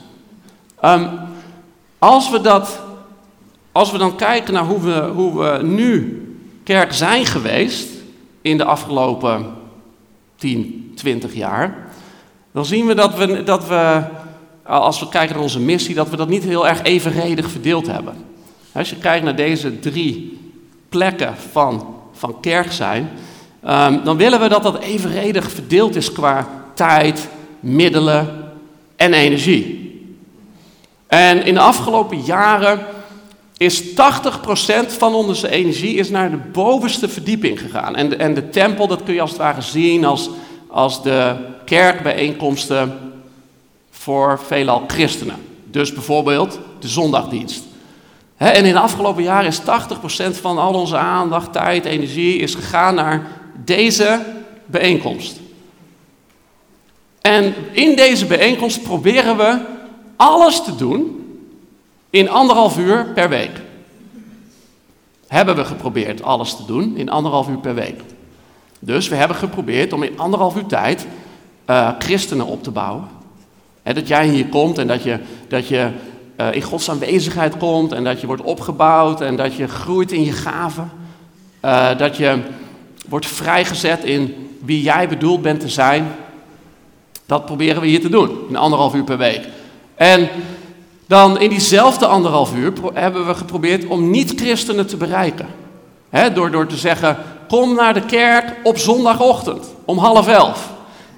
[0.86, 1.10] Um,
[1.98, 2.82] als, we dat,
[3.72, 6.22] als we dan kijken naar hoe we, hoe we nu
[6.64, 7.90] kerk zijn geweest
[8.42, 9.54] in de afgelopen
[10.36, 11.92] 10, 20 jaar,
[12.52, 14.04] dan zien we dat we, dat we,
[14.64, 18.14] als we kijken naar onze missie, dat we dat niet heel erg evenredig verdeeld hebben.
[18.72, 20.40] Als je kijkt naar deze drie
[20.90, 23.10] plekken van, van kerk zijn,
[23.68, 27.28] um, dan willen we dat dat evenredig verdeeld is qua tijd,
[27.60, 28.52] middelen
[28.96, 29.80] en energie.
[31.08, 32.80] En in de afgelopen jaren
[33.58, 33.94] is 80%
[34.88, 37.96] van onze energie is naar de bovenste verdieping gegaan.
[37.96, 40.30] En de, en de tempel, dat kun je als het ware zien als,
[40.68, 43.11] als de kerkbijeenkomsten
[44.02, 45.36] voor veelal christenen.
[45.66, 47.64] Dus bijvoorbeeld de zondagdienst
[48.42, 49.64] en in de afgelopen jaren is 80%
[50.42, 53.28] van al onze aandacht, tijd, energie is gegaan naar
[53.66, 54.22] deze
[54.66, 55.40] bijeenkomst.
[57.22, 59.60] En in deze bijeenkomst proberen we
[60.16, 61.26] alles te doen
[62.10, 63.62] in anderhalf uur per week.
[65.28, 68.02] Hebben we geprobeerd alles te doen in anderhalf uur per week.
[68.80, 71.08] Dus we hebben geprobeerd om in anderhalf uur tijd
[71.70, 73.08] uh, christenen op te bouwen.
[73.84, 75.90] Dat jij hier komt en dat je, dat je
[76.38, 80.24] uh, in Gods aanwezigheid komt en dat je wordt opgebouwd en dat je groeit in
[80.24, 80.92] je gaven.
[81.66, 82.40] Uh, dat je
[83.10, 86.16] wordt vrijgezet in wie jij bedoeld bent te zijn.
[87.26, 89.48] Dat proberen we hier te doen, in anderhalf uur per week.
[89.96, 90.30] En
[91.08, 95.48] dan in diezelfde anderhalf uur hebben we geprobeerd om niet-christenen te bereiken.
[96.34, 97.18] door, door te zeggen,
[97.48, 100.70] kom naar de kerk op zondagochtend om half elf.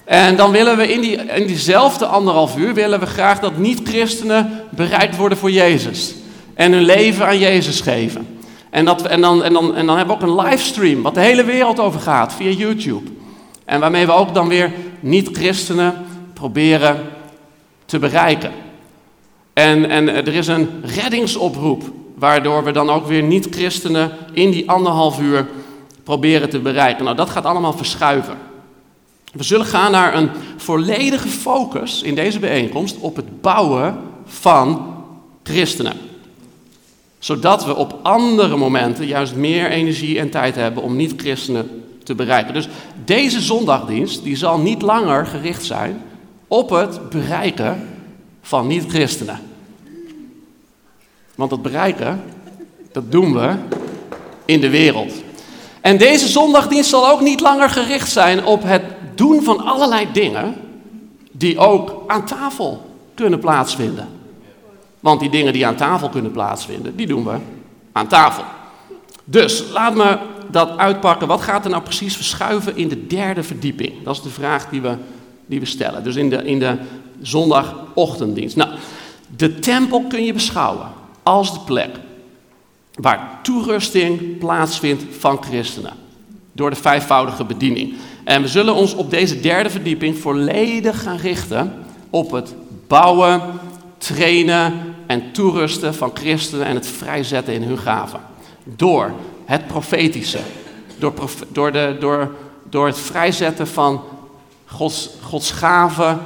[0.04, 4.62] En dan willen we in, die, in diezelfde anderhalf uur willen we graag dat niet-christenen
[4.70, 6.16] bereikt worden voor Jezus.
[6.54, 8.28] En hun leven aan Jezus geven.
[8.70, 11.20] En, dat, en, dan, en, dan, en dan hebben we ook een livestream, wat de
[11.20, 13.10] hele wereld over gaat, via YouTube.
[13.66, 15.94] En waarmee we ook dan weer niet-christenen
[16.34, 17.00] proberen
[17.86, 18.52] te bereiken.
[19.54, 21.84] En, en er is een reddingsoproep,
[22.16, 25.48] waardoor we dan ook weer niet-christenen in die anderhalf uur
[26.04, 27.04] proberen te bereiken.
[27.04, 28.38] Nou, dat gaat allemaal verschuiven.
[29.34, 34.96] We zullen gaan naar een volledige focus in deze bijeenkomst op het bouwen van
[35.44, 35.98] christenen.
[37.20, 42.54] Zodat we op andere momenten juist meer energie en tijd hebben om niet-christenen te bereiken.
[42.54, 42.68] Dus
[43.06, 46.02] deze zondagdienst die zal niet langer gericht zijn
[46.48, 47.90] op het bereiken
[48.42, 49.40] van niet-christenen.
[51.36, 52.24] Want dat bereiken,
[52.92, 53.56] dat doen we
[54.46, 55.14] in de wereld.
[55.82, 58.84] En deze zondagdienst zal ook niet langer gericht zijn op het
[59.16, 60.56] doen van allerlei dingen
[61.32, 64.08] die ook aan tafel kunnen plaatsvinden.
[65.00, 67.38] Want die dingen die aan tafel kunnen plaatsvinden, die doen we
[67.92, 68.44] aan tafel.
[69.24, 70.18] Dus laat me
[70.52, 71.28] dat uitpakken.
[71.28, 74.04] Wat gaat er nou precies verschuiven in de derde verdieping?
[74.04, 74.96] Dat is de vraag die we,
[75.46, 76.04] die we stellen.
[76.04, 76.78] Dus in de, in de
[77.22, 78.56] zondagochtenddienst.
[78.56, 78.70] Nou,
[79.36, 80.88] de tempel kun je beschouwen
[81.24, 81.90] als de plek
[82.94, 85.94] waar toerusting plaatsvindt van christenen.
[86.52, 87.94] Door de vijfvoudige bediening.
[88.24, 91.74] En we zullen ons op deze derde verdieping volledig gaan richten
[92.10, 92.56] op het
[92.88, 93.42] bouwen,
[93.98, 94.74] trainen
[95.08, 98.20] en toerusten van christenen en het vrijzetten in hun gaven.
[98.64, 99.12] Door
[99.46, 100.40] het profetische,
[100.98, 101.14] door,
[101.52, 102.32] door, de, door
[102.74, 104.02] door het vrijzetten van
[104.66, 106.20] Gods, Gods gaven,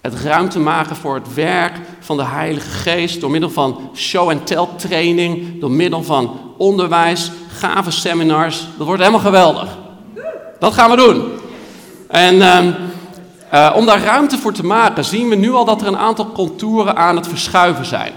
[0.00, 5.60] het ruimte maken voor het werk van de Heilige Geest, door middel van show-and-tell training,
[5.60, 8.66] door middel van onderwijs, gave seminars.
[8.76, 9.78] Dat wordt helemaal geweldig.
[10.58, 11.32] Dat gaan we doen.
[12.08, 12.72] En ehm,
[13.50, 16.32] eh, om daar ruimte voor te maken, zien we nu al dat er een aantal
[16.32, 18.12] contouren aan het verschuiven zijn.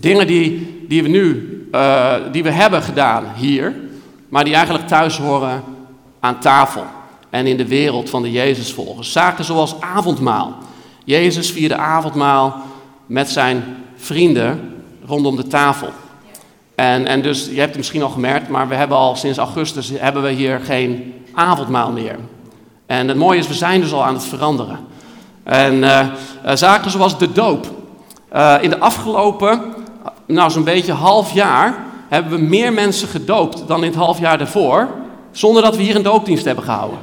[0.00, 3.74] Dingen die, die we nu, uh, die we hebben gedaan hier,
[4.28, 5.62] maar die eigenlijk thuis horen
[6.20, 6.84] aan tafel
[7.30, 9.12] en in de wereld van de Jezusvolgers.
[9.12, 10.54] Zaken zoals avondmaal.
[11.04, 12.62] Jezus vierde avondmaal
[13.06, 13.64] met zijn
[13.96, 15.88] vrienden rondom de tafel.
[16.74, 19.90] En, en dus, je hebt het misschien al gemerkt, maar we hebben al sinds augustus
[19.98, 22.18] hebben we hier geen avondmaal meer.
[22.86, 24.78] En het mooie is, we zijn dus al aan het veranderen.
[25.42, 26.06] En uh,
[26.54, 27.66] zaken zoals de doop.
[28.34, 29.62] Uh, in de afgelopen,
[30.26, 34.38] nou zo'n beetje half jaar, hebben we meer mensen gedoopt dan in het half jaar
[34.38, 34.88] daarvoor,
[35.30, 36.98] zonder dat we hier een doopdienst hebben gehouden.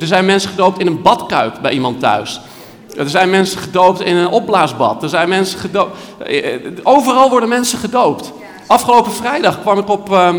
[0.00, 2.40] Er zijn mensen gedoopt in een badkuip bij iemand thuis.
[2.96, 5.02] Er zijn mensen gedoopt in een opblaasbad.
[5.02, 5.96] Er zijn mensen gedoopt.
[6.82, 8.32] Overal worden mensen gedoopt.
[8.66, 10.34] Afgelopen vrijdag kwam ik, op, uh,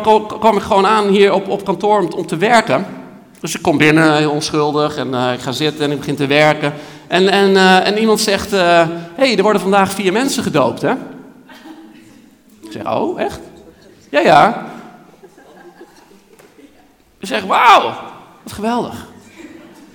[0.00, 2.86] kwam ik, kwam ik gewoon aan hier op, op kantoor om, om te werken.
[3.40, 6.72] Dus ik kom binnen, onschuldig, en uh, ik ga zitten en ik begin te werken.
[7.06, 10.82] En, en, uh, en iemand zegt, hé, uh, hey, er worden vandaag vier mensen gedoopt,
[10.82, 10.92] hè?
[12.60, 13.40] Ik zeg, oh, echt?
[14.10, 14.66] Ja, ja.
[17.20, 17.94] Ik zeg, wauw,
[18.42, 19.06] wat geweldig.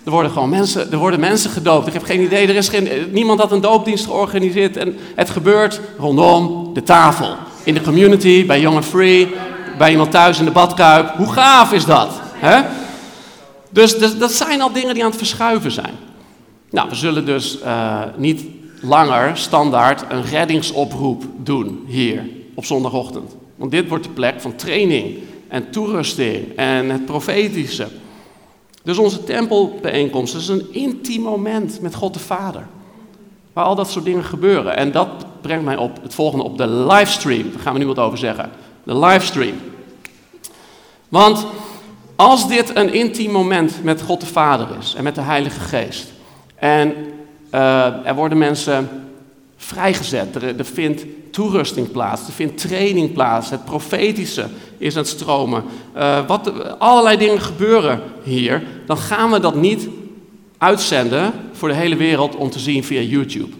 [0.03, 1.87] Er worden gewoon mensen, er worden mensen gedoopt.
[1.87, 4.77] Ik heb geen idee, er is geen, niemand had een doopdienst georganiseerd.
[4.77, 7.35] En het gebeurt rondom de tafel.
[7.63, 9.35] In de community, bij Young and Free,
[9.79, 11.15] bij iemand thuis in de badkuip.
[11.15, 12.21] Hoe gaaf is dat?
[13.69, 15.93] Dus, dat zijn al dingen die aan het verschuiven zijn.
[16.69, 18.43] Nou, we zullen dus uh, niet
[18.81, 23.35] langer standaard een reddingsoproep doen hier op zondagochtend.
[23.55, 27.87] Want dit wordt de plek van training en toerusting en het profetische.
[28.83, 32.67] Dus onze tempelbijeenkomst is een intiem moment met God de Vader.
[33.53, 34.77] Waar al dat soort dingen gebeuren.
[34.77, 35.09] En dat
[35.41, 37.51] brengt mij op het volgende, op de livestream.
[37.51, 38.49] Daar gaan we nu wat over zeggen.
[38.83, 39.55] De livestream.
[41.09, 41.45] Want
[42.15, 46.07] als dit een intiem moment met God de Vader is en met de Heilige Geest.
[46.55, 46.93] En
[47.53, 48.89] uh, er worden mensen
[49.57, 55.63] vrijgezet, er, vindt toerusting plaats, er vindt training plaats, het profetische is aan het stromen.
[55.97, 58.63] Uh, wat, allerlei dingen gebeuren hier.
[58.85, 59.87] Dan gaan we dat niet
[60.57, 63.55] uitzenden voor de hele wereld om te zien via YouTube.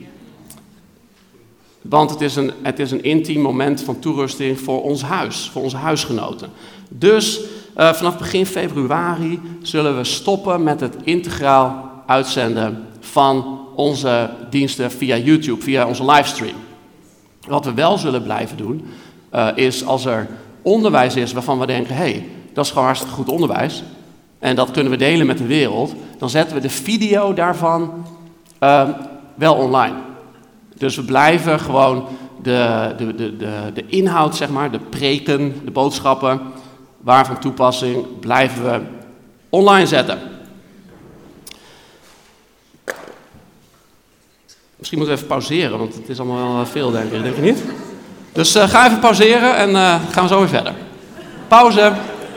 [1.82, 5.62] Want het is, een, het is een intiem moment van toerusting voor ons huis, voor
[5.62, 6.50] onze huisgenoten.
[6.90, 7.40] Dus
[7.78, 15.18] uh, vanaf begin februari zullen we stoppen met het integraal uitzenden van onze diensten via
[15.18, 16.56] YouTube, via onze livestream.
[17.48, 18.86] Wat we wel zullen blijven doen,
[19.36, 20.28] uh, is als er
[20.62, 23.84] onderwijs is waarvan we denken, hé, hey, dat is gewoon hartstikke goed onderwijs,
[24.40, 28.06] en dat kunnen we delen met de wereld, dan zetten we de video daarvan
[28.64, 28.90] uh,
[29.36, 29.96] wel online.
[30.78, 32.08] Dus we blijven gewoon
[32.42, 36.42] de, de, de, de, de inhoud, zeg maar, de preken, de boodschappen,
[37.10, 38.82] waarvan toepassing, blijven we
[39.50, 40.20] online zetten.
[44.76, 47.24] Misschien moeten we even pauzeren, want het is allemaal wel veel, denk ik.
[47.24, 47.64] Denk je niet?
[48.32, 50.74] Dus uh, ga even pauzeren en uh, gaan we zo weer verder.
[51.48, 51.94] Pauze.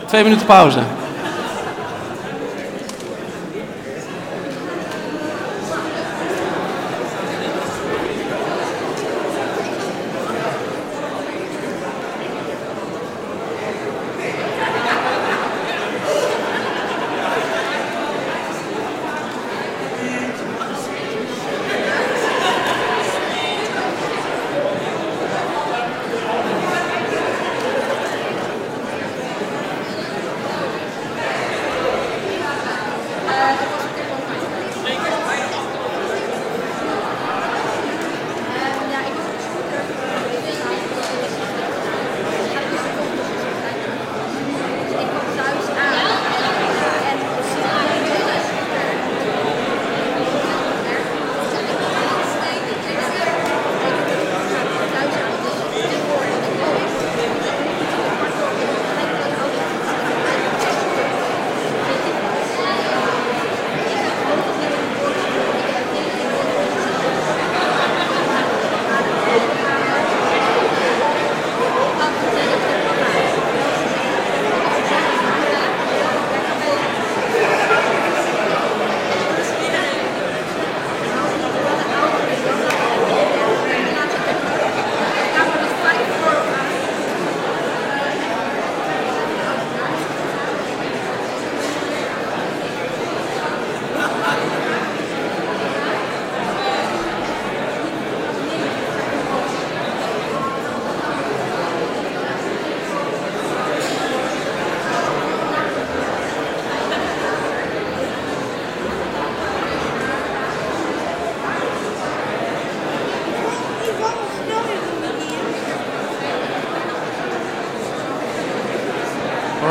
[0.06, 0.80] Twee minuten pauze.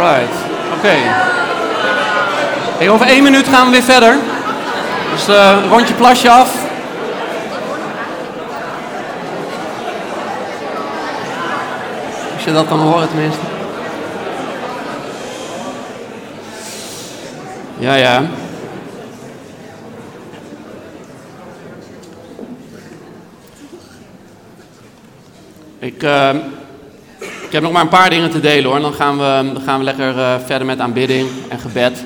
[0.02, 0.93] Oké.
[2.78, 4.18] Hey, over één minuut gaan we weer verder.
[5.12, 6.56] Dus uh, rondje plasje af.
[12.34, 13.41] Als je dat kan horen tenminste.
[17.78, 18.22] Ja, ja.
[25.80, 26.30] Ik, uh,
[27.52, 28.80] ik heb nog maar een paar dingen te delen hoor.
[28.80, 32.04] Dan gaan we, dan gaan we lekker uh, verder met aanbidding en gebed.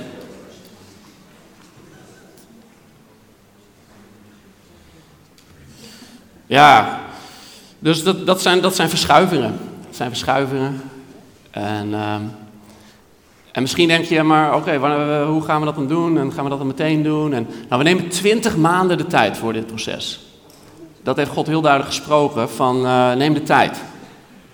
[6.46, 7.00] Ja,
[7.80, 9.60] dus dat, dat, zijn, dat zijn verschuivingen.
[9.86, 10.82] Dat zijn verschuivingen.
[11.52, 12.14] En, uh,
[13.52, 16.18] en misschien denk je, maar oké, okay, hoe gaan we dat dan doen?
[16.18, 17.34] En gaan we dat dan meteen doen?
[17.34, 20.20] En, nou, we nemen twintig maanden de tijd voor dit proces.
[21.04, 23.84] Dat heeft God heel duidelijk gesproken van uh, neem de tijd.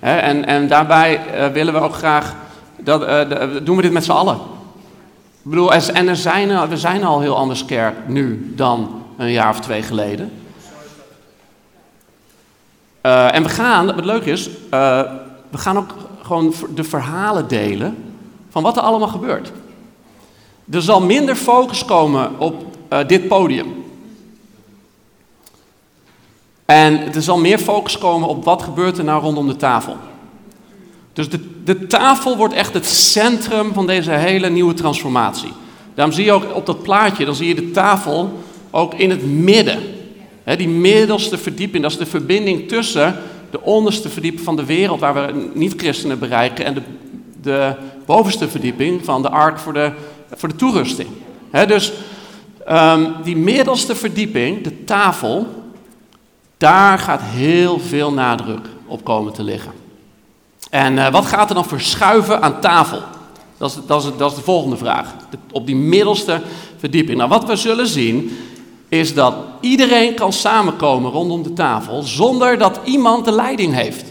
[0.01, 2.35] En, en daarbij uh, willen we ook graag,
[2.77, 4.35] dat, uh, doen we dit met z'n allen.
[5.43, 9.49] Ik bedoel, en er zijn, we zijn al heel anders kerk nu dan een jaar
[9.49, 10.31] of twee geleden.
[13.01, 14.49] En we gaan, wat leuk is,
[15.49, 18.13] we gaan ook gewoon de verhalen delen
[18.49, 19.51] van wat er allemaal gebeurt.
[20.71, 22.65] Er zal minder focus komen op
[23.07, 23.83] dit podium.
[26.71, 29.97] En er zal meer focus komen op wat gebeurt er nou rondom de tafel.
[31.13, 35.51] Dus de, de tafel wordt echt het centrum van deze hele nieuwe transformatie.
[35.95, 38.33] Daarom zie je ook op dat plaatje, dan zie je de tafel
[38.69, 39.79] ook in het midden
[40.57, 43.15] die middelste verdieping, dat is de verbinding tussen
[43.51, 46.81] de onderste verdieping van de wereld, waar we niet-christenen bereiken, en de,
[47.41, 49.91] de, bovenste verdieping van de ark voor de,
[50.35, 51.09] voor de toerusting.
[51.67, 51.91] dus
[52.69, 55.60] um, die middelste verdieping, de tafel,
[56.61, 59.71] daar gaat heel veel nadruk op komen te liggen.
[60.69, 63.01] En uh, wat gaat er dan verschuiven aan tafel?
[63.57, 65.13] Dat is, dat is, dat is de volgende vraag.
[65.51, 66.41] Op die middelste
[66.77, 67.17] verdieping.
[67.17, 68.37] Nou, wat we zullen zien
[68.89, 74.05] is dat iedereen kan samenkomen rondom de tafel zonder dat iemand de leiding heeft.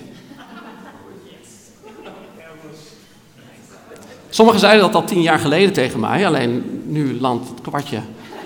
[4.28, 8.00] Sommigen zeiden dat al tien jaar geleden tegen mij, alleen nu landt het kwartje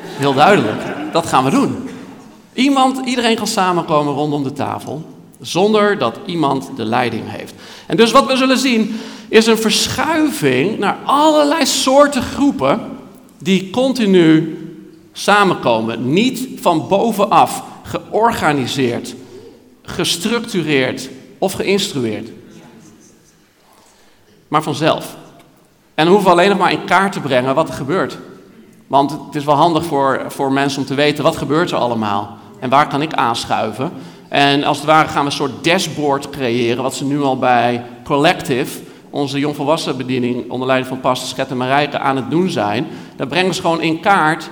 [0.05, 0.83] heel duidelijk.
[1.13, 1.89] Dat gaan we doen.
[2.55, 5.05] Iemand, iedereen kan samenkomen rondom de tafel
[5.41, 7.55] zonder dat iemand de leiding heeft.
[7.87, 12.81] En dus wat we zullen zien is een verschuiving naar allerlei soorten groepen
[13.39, 14.59] die continu
[15.13, 16.13] samenkomen.
[16.13, 19.15] Niet van bovenaf georganiseerd,
[19.83, 22.31] gestructureerd of geïnstrueerd.
[24.49, 25.17] Maar vanzelf.
[25.95, 28.19] En we hoeven alleen nog maar in kaart te brengen wat er gebeurt.
[28.87, 32.39] Want het is wel handig voor, voor mensen om te weten wat gebeurt er allemaal.
[32.65, 33.93] En waar kan ik aanschuiven.
[34.29, 37.83] En als het ware gaan we een soort dashboard creëren, wat ze nu al bij
[38.05, 42.87] Collective, onze jongvolwassen bediening onder leiding van pastor Schet en Marijke aan het doen zijn.
[43.17, 44.51] Daar brengen ze gewoon in kaart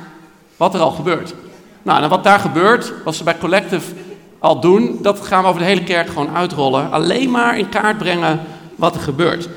[0.57, 1.35] wat er al gebeurt.
[1.83, 3.95] Nou, en wat daar gebeurt, wat ze bij Collective
[4.39, 6.91] al doen, dat gaan we over de hele kerk gewoon uitrollen.
[6.91, 8.41] Alleen maar in kaart brengen
[8.77, 9.49] wat er gebeurt.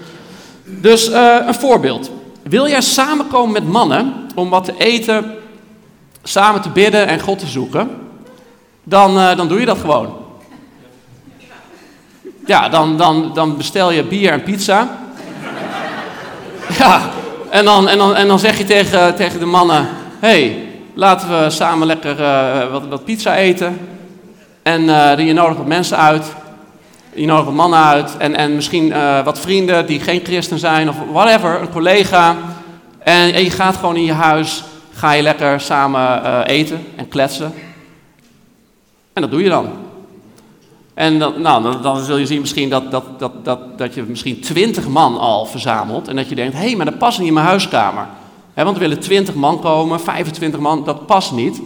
[0.64, 2.12] Dus uh, een voorbeeld.
[2.44, 5.26] Wil jij samenkomen met mannen om wat te eten,
[6.24, 8.04] samen te bidden en God te zoeken?
[8.88, 10.16] Dan, uh, dan doe je dat gewoon.
[12.46, 14.98] Ja, dan, dan, dan bestel je bier en pizza.
[16.78, 17.02] Ja,
[17.50, 19.88] en dan, en dan, en dan zeg je tegen, tegen de mannen:
[20.20, 23.80] hey, laten we samen lekker uh, wat, wat, pizza eten.
[24.64, 26.26] En uh, je nodigt wat mensen uit.
[27.14, 28.18] Je nodigt wat mannen uit.
[28.18, 32.36] En, en misschien wat vrienden die geen christen zijn of whatever, een collega.
[33.00, 34.64] En, en je gaat gewoon in je huis,
[34.94, 37.54] ga je lekker samen eten en kletsen.
[39.16, 39.70] En dat doe je dan.
[40.94, 44.40] En dan, nou, dan, zul je zien misschien dat, dat, dat, dat, dat je misschien
[44.40, 46.08] twintig man al verzamelt.
[46.08, 48.08] En dat je denkt, hé, hey, maar dat past niet in mijn huiskamer
[48.64, 51.62] want er willen 20 man komen, 25 man, dat past niet.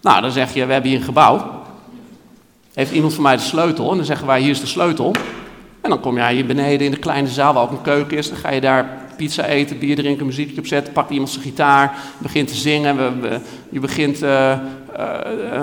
[0.00, 1.62] Nou, dan zeg je, we hebben hier een gebouw.
[2.72, 3.90] Heeft iemand van mij de sleutel?
[3.90, 5.14] En dan zeggen wij, hier is de sleutel.
[5.84, 8.28] En dan kom jij hier beneden in de kleine zaal, waar ook een keuken is.
[8.28, 10.92] Dan ga je daar pizza eten, bier drinken, muziekje opzetten.
[10.92, 13.20] Pakt iemand zijn gitaar, begint te zingen.
[13.20, 15.18] We, je begint uh, uh,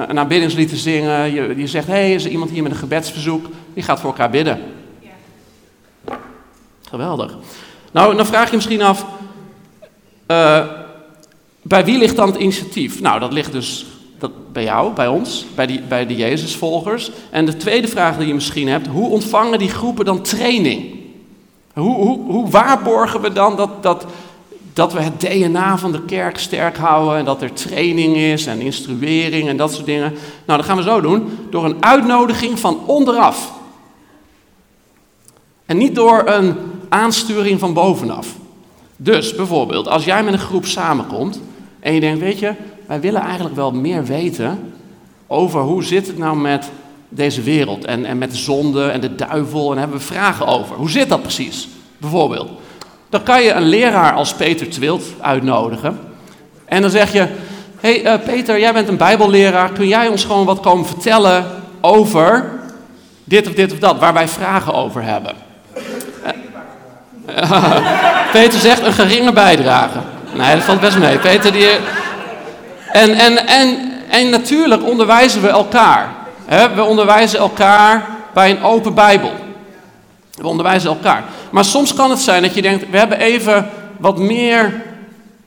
[0.07, 1.34] een aanbiddingslied te zingen.
[1.34, 3.45] Je, je zegt, hé, hey, is er iemand hier met een gebedsverzoek?
[3.74, 4.61] Die gaat voor elkaar bidden.
[4.99, 5.09] Ja.
[6.89, 7.38] Geweldig.
[7.91, 9.05] Nou, dan vraag je misschien af,
[10.28, 10.65] uh,
[11.61, 13.01] bij wie ligt dan het initiatief?
[13.01, 13.86] Nou, dat ligt dus
[14.22, 17.11] dat, bij jou, bij ons, bij, die, bij de Jezusvolgers.
[17.30, 20.86] En de tweede vraag die je misschien hebt, hoe ontvangen die groepen dan training?
[21.74, 24.05] Hoe, hoe, hoe waarborgen we dan dat, dat,
[24.74, 28.61] dat we het DNA van de kerk sterk houden en dat er training is en
[28.61, 30.13] instruering en dat soort dingen?
[30.45, 33.51] Nou, dat gaan we zo doen, door een uitnodiging van onderaf.
[35.65, 36.55] En niet door een
[36.89, 38.36] aansturing van bovenaf.
[38.95, 41.41] Dus bijvoorbeeld, als jij met een groep samenkomt
[41.80, 42.53] en je denkt, weet je,
[42.91, 44.73] wij willen eigenlijk wel meer weten
[45.27, 46.69] over hoe zit het nou met
[47.09, 50.75] deze wereld en, en met de zonde en de duivel en hebben we vragen over.
[50.75, 51.67] Hoe zit dat precies?
[51.97, 52.49] Bijvoorbeeld.
[53.09, 55.99] Dan kan je een leraar als Peter Twilt uitnodigen.
[56.65, 57.27] En dan zeg je,
[57.79, 61.45] hey, uh, Peter, jij bent een bijbelleraar, kun jij ons gewoon wat komen vertellen
[61.81, 62.49] over
[63.23, 65.33] dit of dit of dat, waar wij vragen over hebben?
[68.41, 69.99] Peter zegt een geringe bijdrage.
[70.33, 71.17] Nee, dat valt best mee.
[71.17, 71.69] Peter die...
[72.91, 76.09] En, en, en, en natuurlijk onderwijzen we elkaar.
[76.75, 79.31] We onderwijzen elkaar bij een open Bijbel.
[80.35, 81.23] We onderwijzen elkaar.
[81.51, 84.83] Maar soms kan het zijn dat je denkt, we hebben even wat meer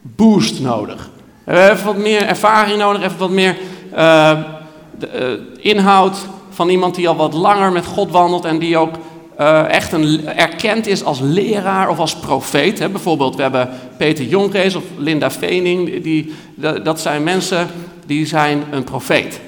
[0.01, 1.09] boost nodig.
[1.45, 3.57] We hebben even wat meer ervaring nodig, even wat meer
[4.99, 6.17] de, uh, inhoud
[6.51, 8.95] van iemand die al wat langer met God wandelt en die ook
[9.41, 12.79] uh, echt een, erkend is als leraar of als profeet.
[12.79, 12.89] Hè.
[12.89, 16.03] Bijvoorbeeld, we hebben Peter Jonkrees of Linda Vening.
[16.03, 16.35] Die,
[16.83, 17.69] dat zijn mensen
[18.07, 19.41] die zijn een profeet.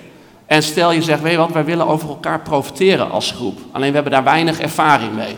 [0.46, 3.58] En stel je zegt, weet wat, wij willen over elkaar profiteren als groep.
[3.72, 5.34] Alleen we hebben daar weinig ervaring mee.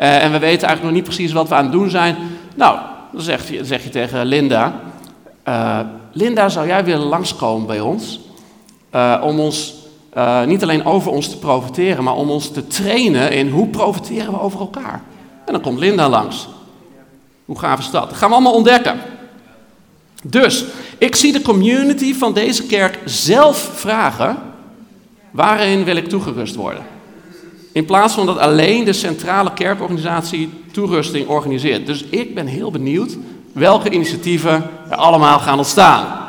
[0.00, 2.16] Uh, en we weten eigenlijk nog niet precies wat we aan het doen zijn.
[2.54, 2.78] Nou,
[3.12, 4.80] dan zeg je, zeg je tegen Linda,
[5.48, 5.80] uh,
[6.12, 8.20] Linda, zou jij willen langskomen bij ons?
[9.22, 9.74] Om ons
[10.16, 14.32] uh, niet alleen over ons te profiteren, maar om ons te trainen in hoe profiteren
[14.32, 15.02] we over elkaar.
[15.46, 16.48] En dan komt Linda langs.
[17.44, 18.08] Hoe gaaf is dat?
[18.08, 19.00] Dat gaan we allemaal ontdekken.
[20.22, 20.64] Dus,
[20.98, 24.36] ik zie de community van deze kerk zelf vragen,
[25.30, 26.82] waarin wil ik toegerust worden?
[27.72, 31.86] In plaats van dat alleen de centrale kerkorganisatie toerusting organiseert.
[31.86, 33.16] Dus ik ben heel benieuwd
[33.52, 36.23] welke initiatieven er allemaal gaan ontstaan.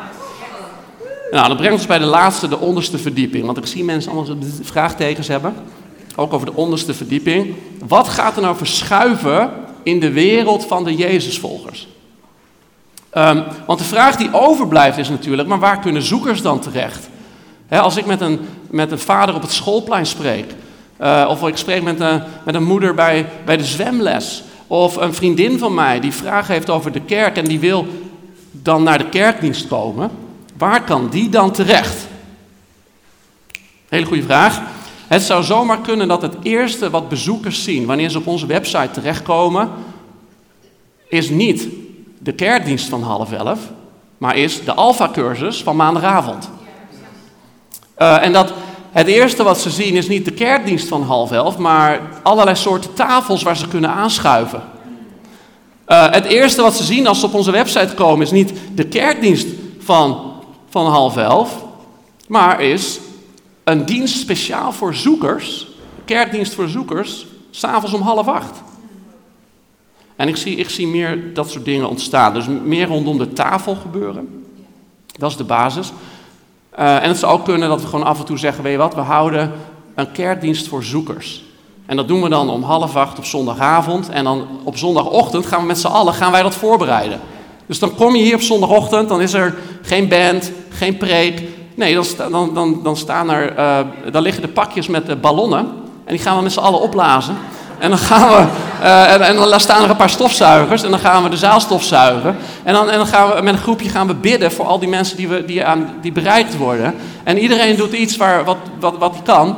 [1.36, 3.46] Nou, dat brengt ons bij de laatste, de onderste verdieping.
[3.46, 5.54] Want ik zie mensen allemaal vraagtekens hebben.
[6.16, 7.56] Ook over de onderste verdieping.
[7.88, 9.50] Wat gaat er nou verschuiven
[9.84, 11.88] in de wereld van de Jezusvolgers?
[13.18, 17.10] Um, want de vraag die overblijft is natuurlijk, maar waar kunnen zoekers dan terecht?
[17.70, 20.54] als ik met een, met een vader op het schoolplein spreek,
[21.02, 25.14] uh, of ik spreek met een, met een moeder bij, bij de zwemles, of een
[25.14, 27.88] vriendin van mij die vragen heeft over de kerk en die wil
[28.52, 30.12] dan naar de kerkdienst komen,
[30.58, 32.08] Waar kan die dan terecht?
[33.90, 34.62] Hele goede vraag.
[35.08, 38.92] Het zou zomaar kunnen dat het eerste wat bezoekers zien wanneer ze op onze website
[38.92, 39.70] terechtkomen,
[41.10, 41.68] is niet
[42.20, 43.60] de kerkdienst van half elf,
[44.18, 46.50] maar is de alfa-cursus van maandagavond.
[47.98, 48.54] Uh, en dat
[48.92, 52.94] het eerste wat ze zien is niet de kerkdienst van half elf, maar allerlei soorten
[52.94, 54.64] tafels waar ze kunnen aanschuiven.
[55.88, 58.88] Uh, het eerste wat ze zien als ze op onze website komen is niet de
[58.88, 59.48] kerkdienst
[59.80, 60.35] van
[60.76, 61.66] van half elf,
[62.28, 63.00] maar is
[63.64, 65.68] een dienst speciaal voor zoekers,
[66.06, 68.62] kerkdienst voor zoekers, s'avonds om half acht.
[70.16, 72.34] En ik zie, ik zie meer dat soort dingen ontstaan.
[72.34, 74.46] Dus meer rondom de tafel gebeuren.
[75.18, 75.92] Dat is de basis.
[76.80, 78.78] Uh, en het zou ook kunnen dat we gewoon af en toe zeggen: Weet je
[78.78, 79.52] wat, we houden
[79.96, 81.44] een kerkdienst voor zoekers.
[81.86, 84.10] En dat doen we dan om half acht op zondagavond.
[84.10, 87.20] En dan op zondagochtend gaan we met z'n allen gaan wij dat voorbereiden.
[87.66, 91.42] Dus dan kom je hier op zondagochtend, dan is er geen band, geen preek.
[91.76, 93.80] Nee, dan, dan, dan, dan, staan er, uh,
[94.12, 95.60] dan liggen de pakjes met de ballonnen.
[96.06, 97.36] En die gaan we met z'n allen opblazen.
[97.80, 98.46] En dan gaan we,
[98.82, 102.36] uh, en, en, staan er een paar stofzuigers en dan gaan we de zaal stofzuigen.
[102.64, 104.90] En dan, en dan gaan we met een groepje gaan we bidden voor al die
[104.90, 106.96] mensen die, we, die, aan, die bereikt worden.
[107.24, 109.58] En iedereen doet iets waar, wat, wat, wat hij kan.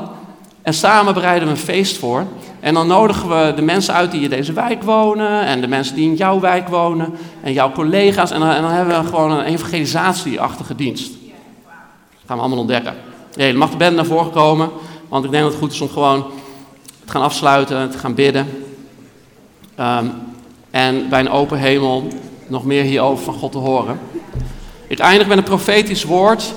[0.61, 2.25] En samen bereiden we een feest voor.
[2.59, 5.45] En dan nodigen we de mensen uit die in deze wijk wonen.
[5.45, 7.13] En de mensen die in jouw wijk wonen.
[7.43, 8.31] En jouw collega's.
[8.31, 11.11] En dan, en dan hebben we gewoon een evangelisatieachtige dienst.
[12.25, 12.95] Gaan we allemaal ontdekken.
[13.35, 14.69] Nee, dan mag de band naar voren komen.
[15.07, 16.25] Want ik denk dat het goed is om gewoon
[17.05, 17.89] te gaan afsluiten.
[17.89, 18.47] Te gaan bidden.
[19.79, 20.11] Um,
[20.71, 22.07] en bij een open hemel
[22.47, 23.99] nog meer hierover van God te horen.
[24.87, 26.53] Ik eindig met een profetisch woord.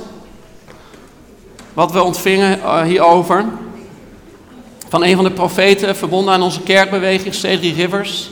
[1.74, 3.44] Wat we ontvingen uh, hierover
[4.90, 8.30] van een van de profeten verbonden aan onze kerkbeweging, Cedric Rivers.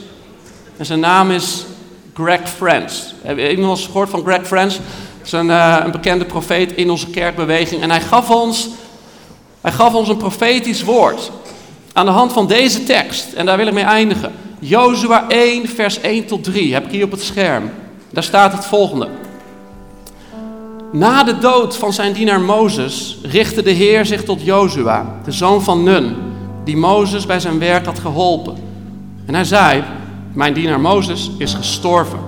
[0.77, 1.65] En zijn naam is
[2.13, 3.13] Greg Friends.
[3.21, 4.75] Heb je iemand gehoord van Greg Friends?
[4.75, 7.81] Dat is een, uh, een, bekende profeet in onze kerkbeweging.
[7.81, 8.69] En hij gaf, ons,
[9.61, 11.31] hij gaf ons een profetisch woord.
[11.93, 13.33] Aan de hand van deze tekst.
[13.33, 14.31] En daar wil ik mee eindigen.
[14.59, 16.73] Jozua 1, vers 1 tot 3.
[16.73, 17.71] Heb ik hier op het scherm.
[18.09, 19.07] Daar staat het volgende.
[20.91, 25.61] Na de dood van zijn dienaar Mozes richtte de Heer zich tot Jozua, de zoon
[25.61, 26.28] van Nun
[26.63, 28.55] die Mozes bij zijn werk had geholpen.
[29.25, 29.83] En hij zei:
[30.33, 32.19] Mijn dienaar Mozes is gestorven.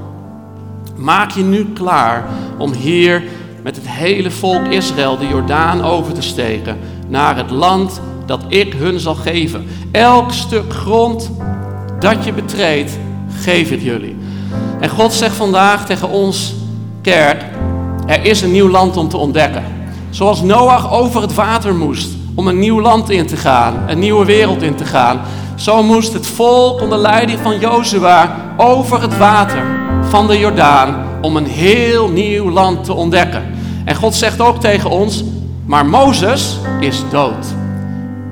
[0.96, 2.26] Maak je nu klaar
[2.58, 3.24] om hier
[3.64, 6.78] met het hele volk Israël de Jordaan over te steken
[7.08, 9.68] naar het land dat ik hun zal geven.
[9.92, 11.32] Elk stuk grond
[12.00, 12.98] dat je betreedt,
[13.40, 14.16] geef ik jullie.
[14.80, 16.54] En God zegt vandaag tegen ons,
[17.02, 17.46] kerk,
[18.06, 19.64] er is een nieuw land om te ontdekken.
[20.10, 24.26] Zoals Noach over het water moest om een nieuw land in te gaan, een nieuwe
[24.26, 25.20] wereld in te gaan.
[25.56, 29.64] Zo moest het volk onder leiding van Jozua over het water
[30.10, 33.44] van de Jordaan om een heel nieuw land te ontdekken.
[33.86, 35.24] En God zegt ook tegen ons,
[35.66, 37.46] maar Mozes is dood.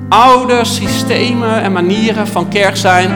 [0.08, 3.10] Oude systemen en manieren van kerk zijn,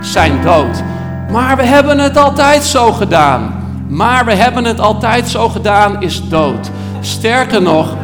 [0.00, 0.82] zijn dood.
[1.30, 3.64] Maar we hebben het altijd zo gedaan.
[3.88, 6.70] Maar we hebben het altijd zo gedaan is dood.
[7.00, 7.96] Sterker nog,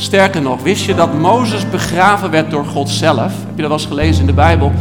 [0.00, 3.32] sterker nog, wist je dat Mozes begraven werd door God zelf?
[3.46, 4.72] Heb je dat wel eens gelezen in de Bijbel?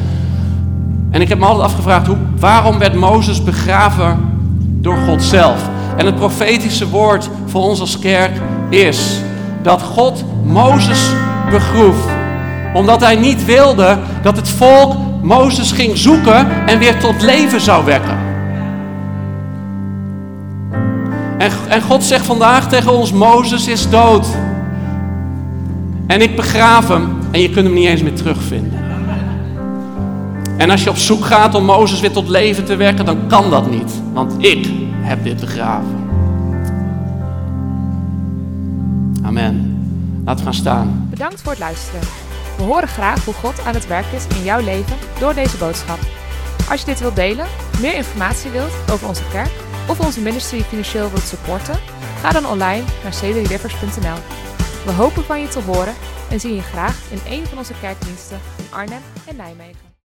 [1.11, 4.19] En ik heb me altijd afgevraagd, hoe, waarom werd Mozes begraven
[4.61, 5.69] door God zelf?
[5.97, 9.21] En het profetische woord voor ons als kerk is
[9.61, 11.09] dat God Mozes
[11.49, 11.97] begroef.
[12.73, 17.85] Omdat hij niet wilde dat het volk Mozes ging zoeken en weer tot leven zou
[17.85, 18.17] wekken.
[21.37, 24.27] En, en God zegt vandaag tegen ons, Mozes is dood.
[26.07, 28.85] En ik begraaf hem en je kunt hem niet eens meer terugvinden.
[30.57, 33.49] En als je op zoek gaat om Mozes weer tot leven te wekken, dan kan
[33.49, 33.91] dat niet.
[34.13, 34.67] Want ik
[35.01, 36.09] heb dit begraven.
[39.23, 39.77] Amen.
[40.25, 41.07] Laten we gaan staan.
[41.09, 42.01] Bedankt voor het luisteren.
[42.57, 45.99] We horen graag hoe God aan het werk is in jouw leven door deze boodschap.
[46.69, 47.45] Als je dit wilt delen,
[47.81, 49.51] meer informatie wilt over onze kerk
[49.87, 51.79] of onze ministry financieel wilt supporten,
[52.21, 54.46] ga dan online naar cdrivers.nl.
[54.87, 55.93] We hopen van je te horen
[56.29, 59.86] en zien je graag in een van onze kerkdiensten in Arnhem en Nijmegen.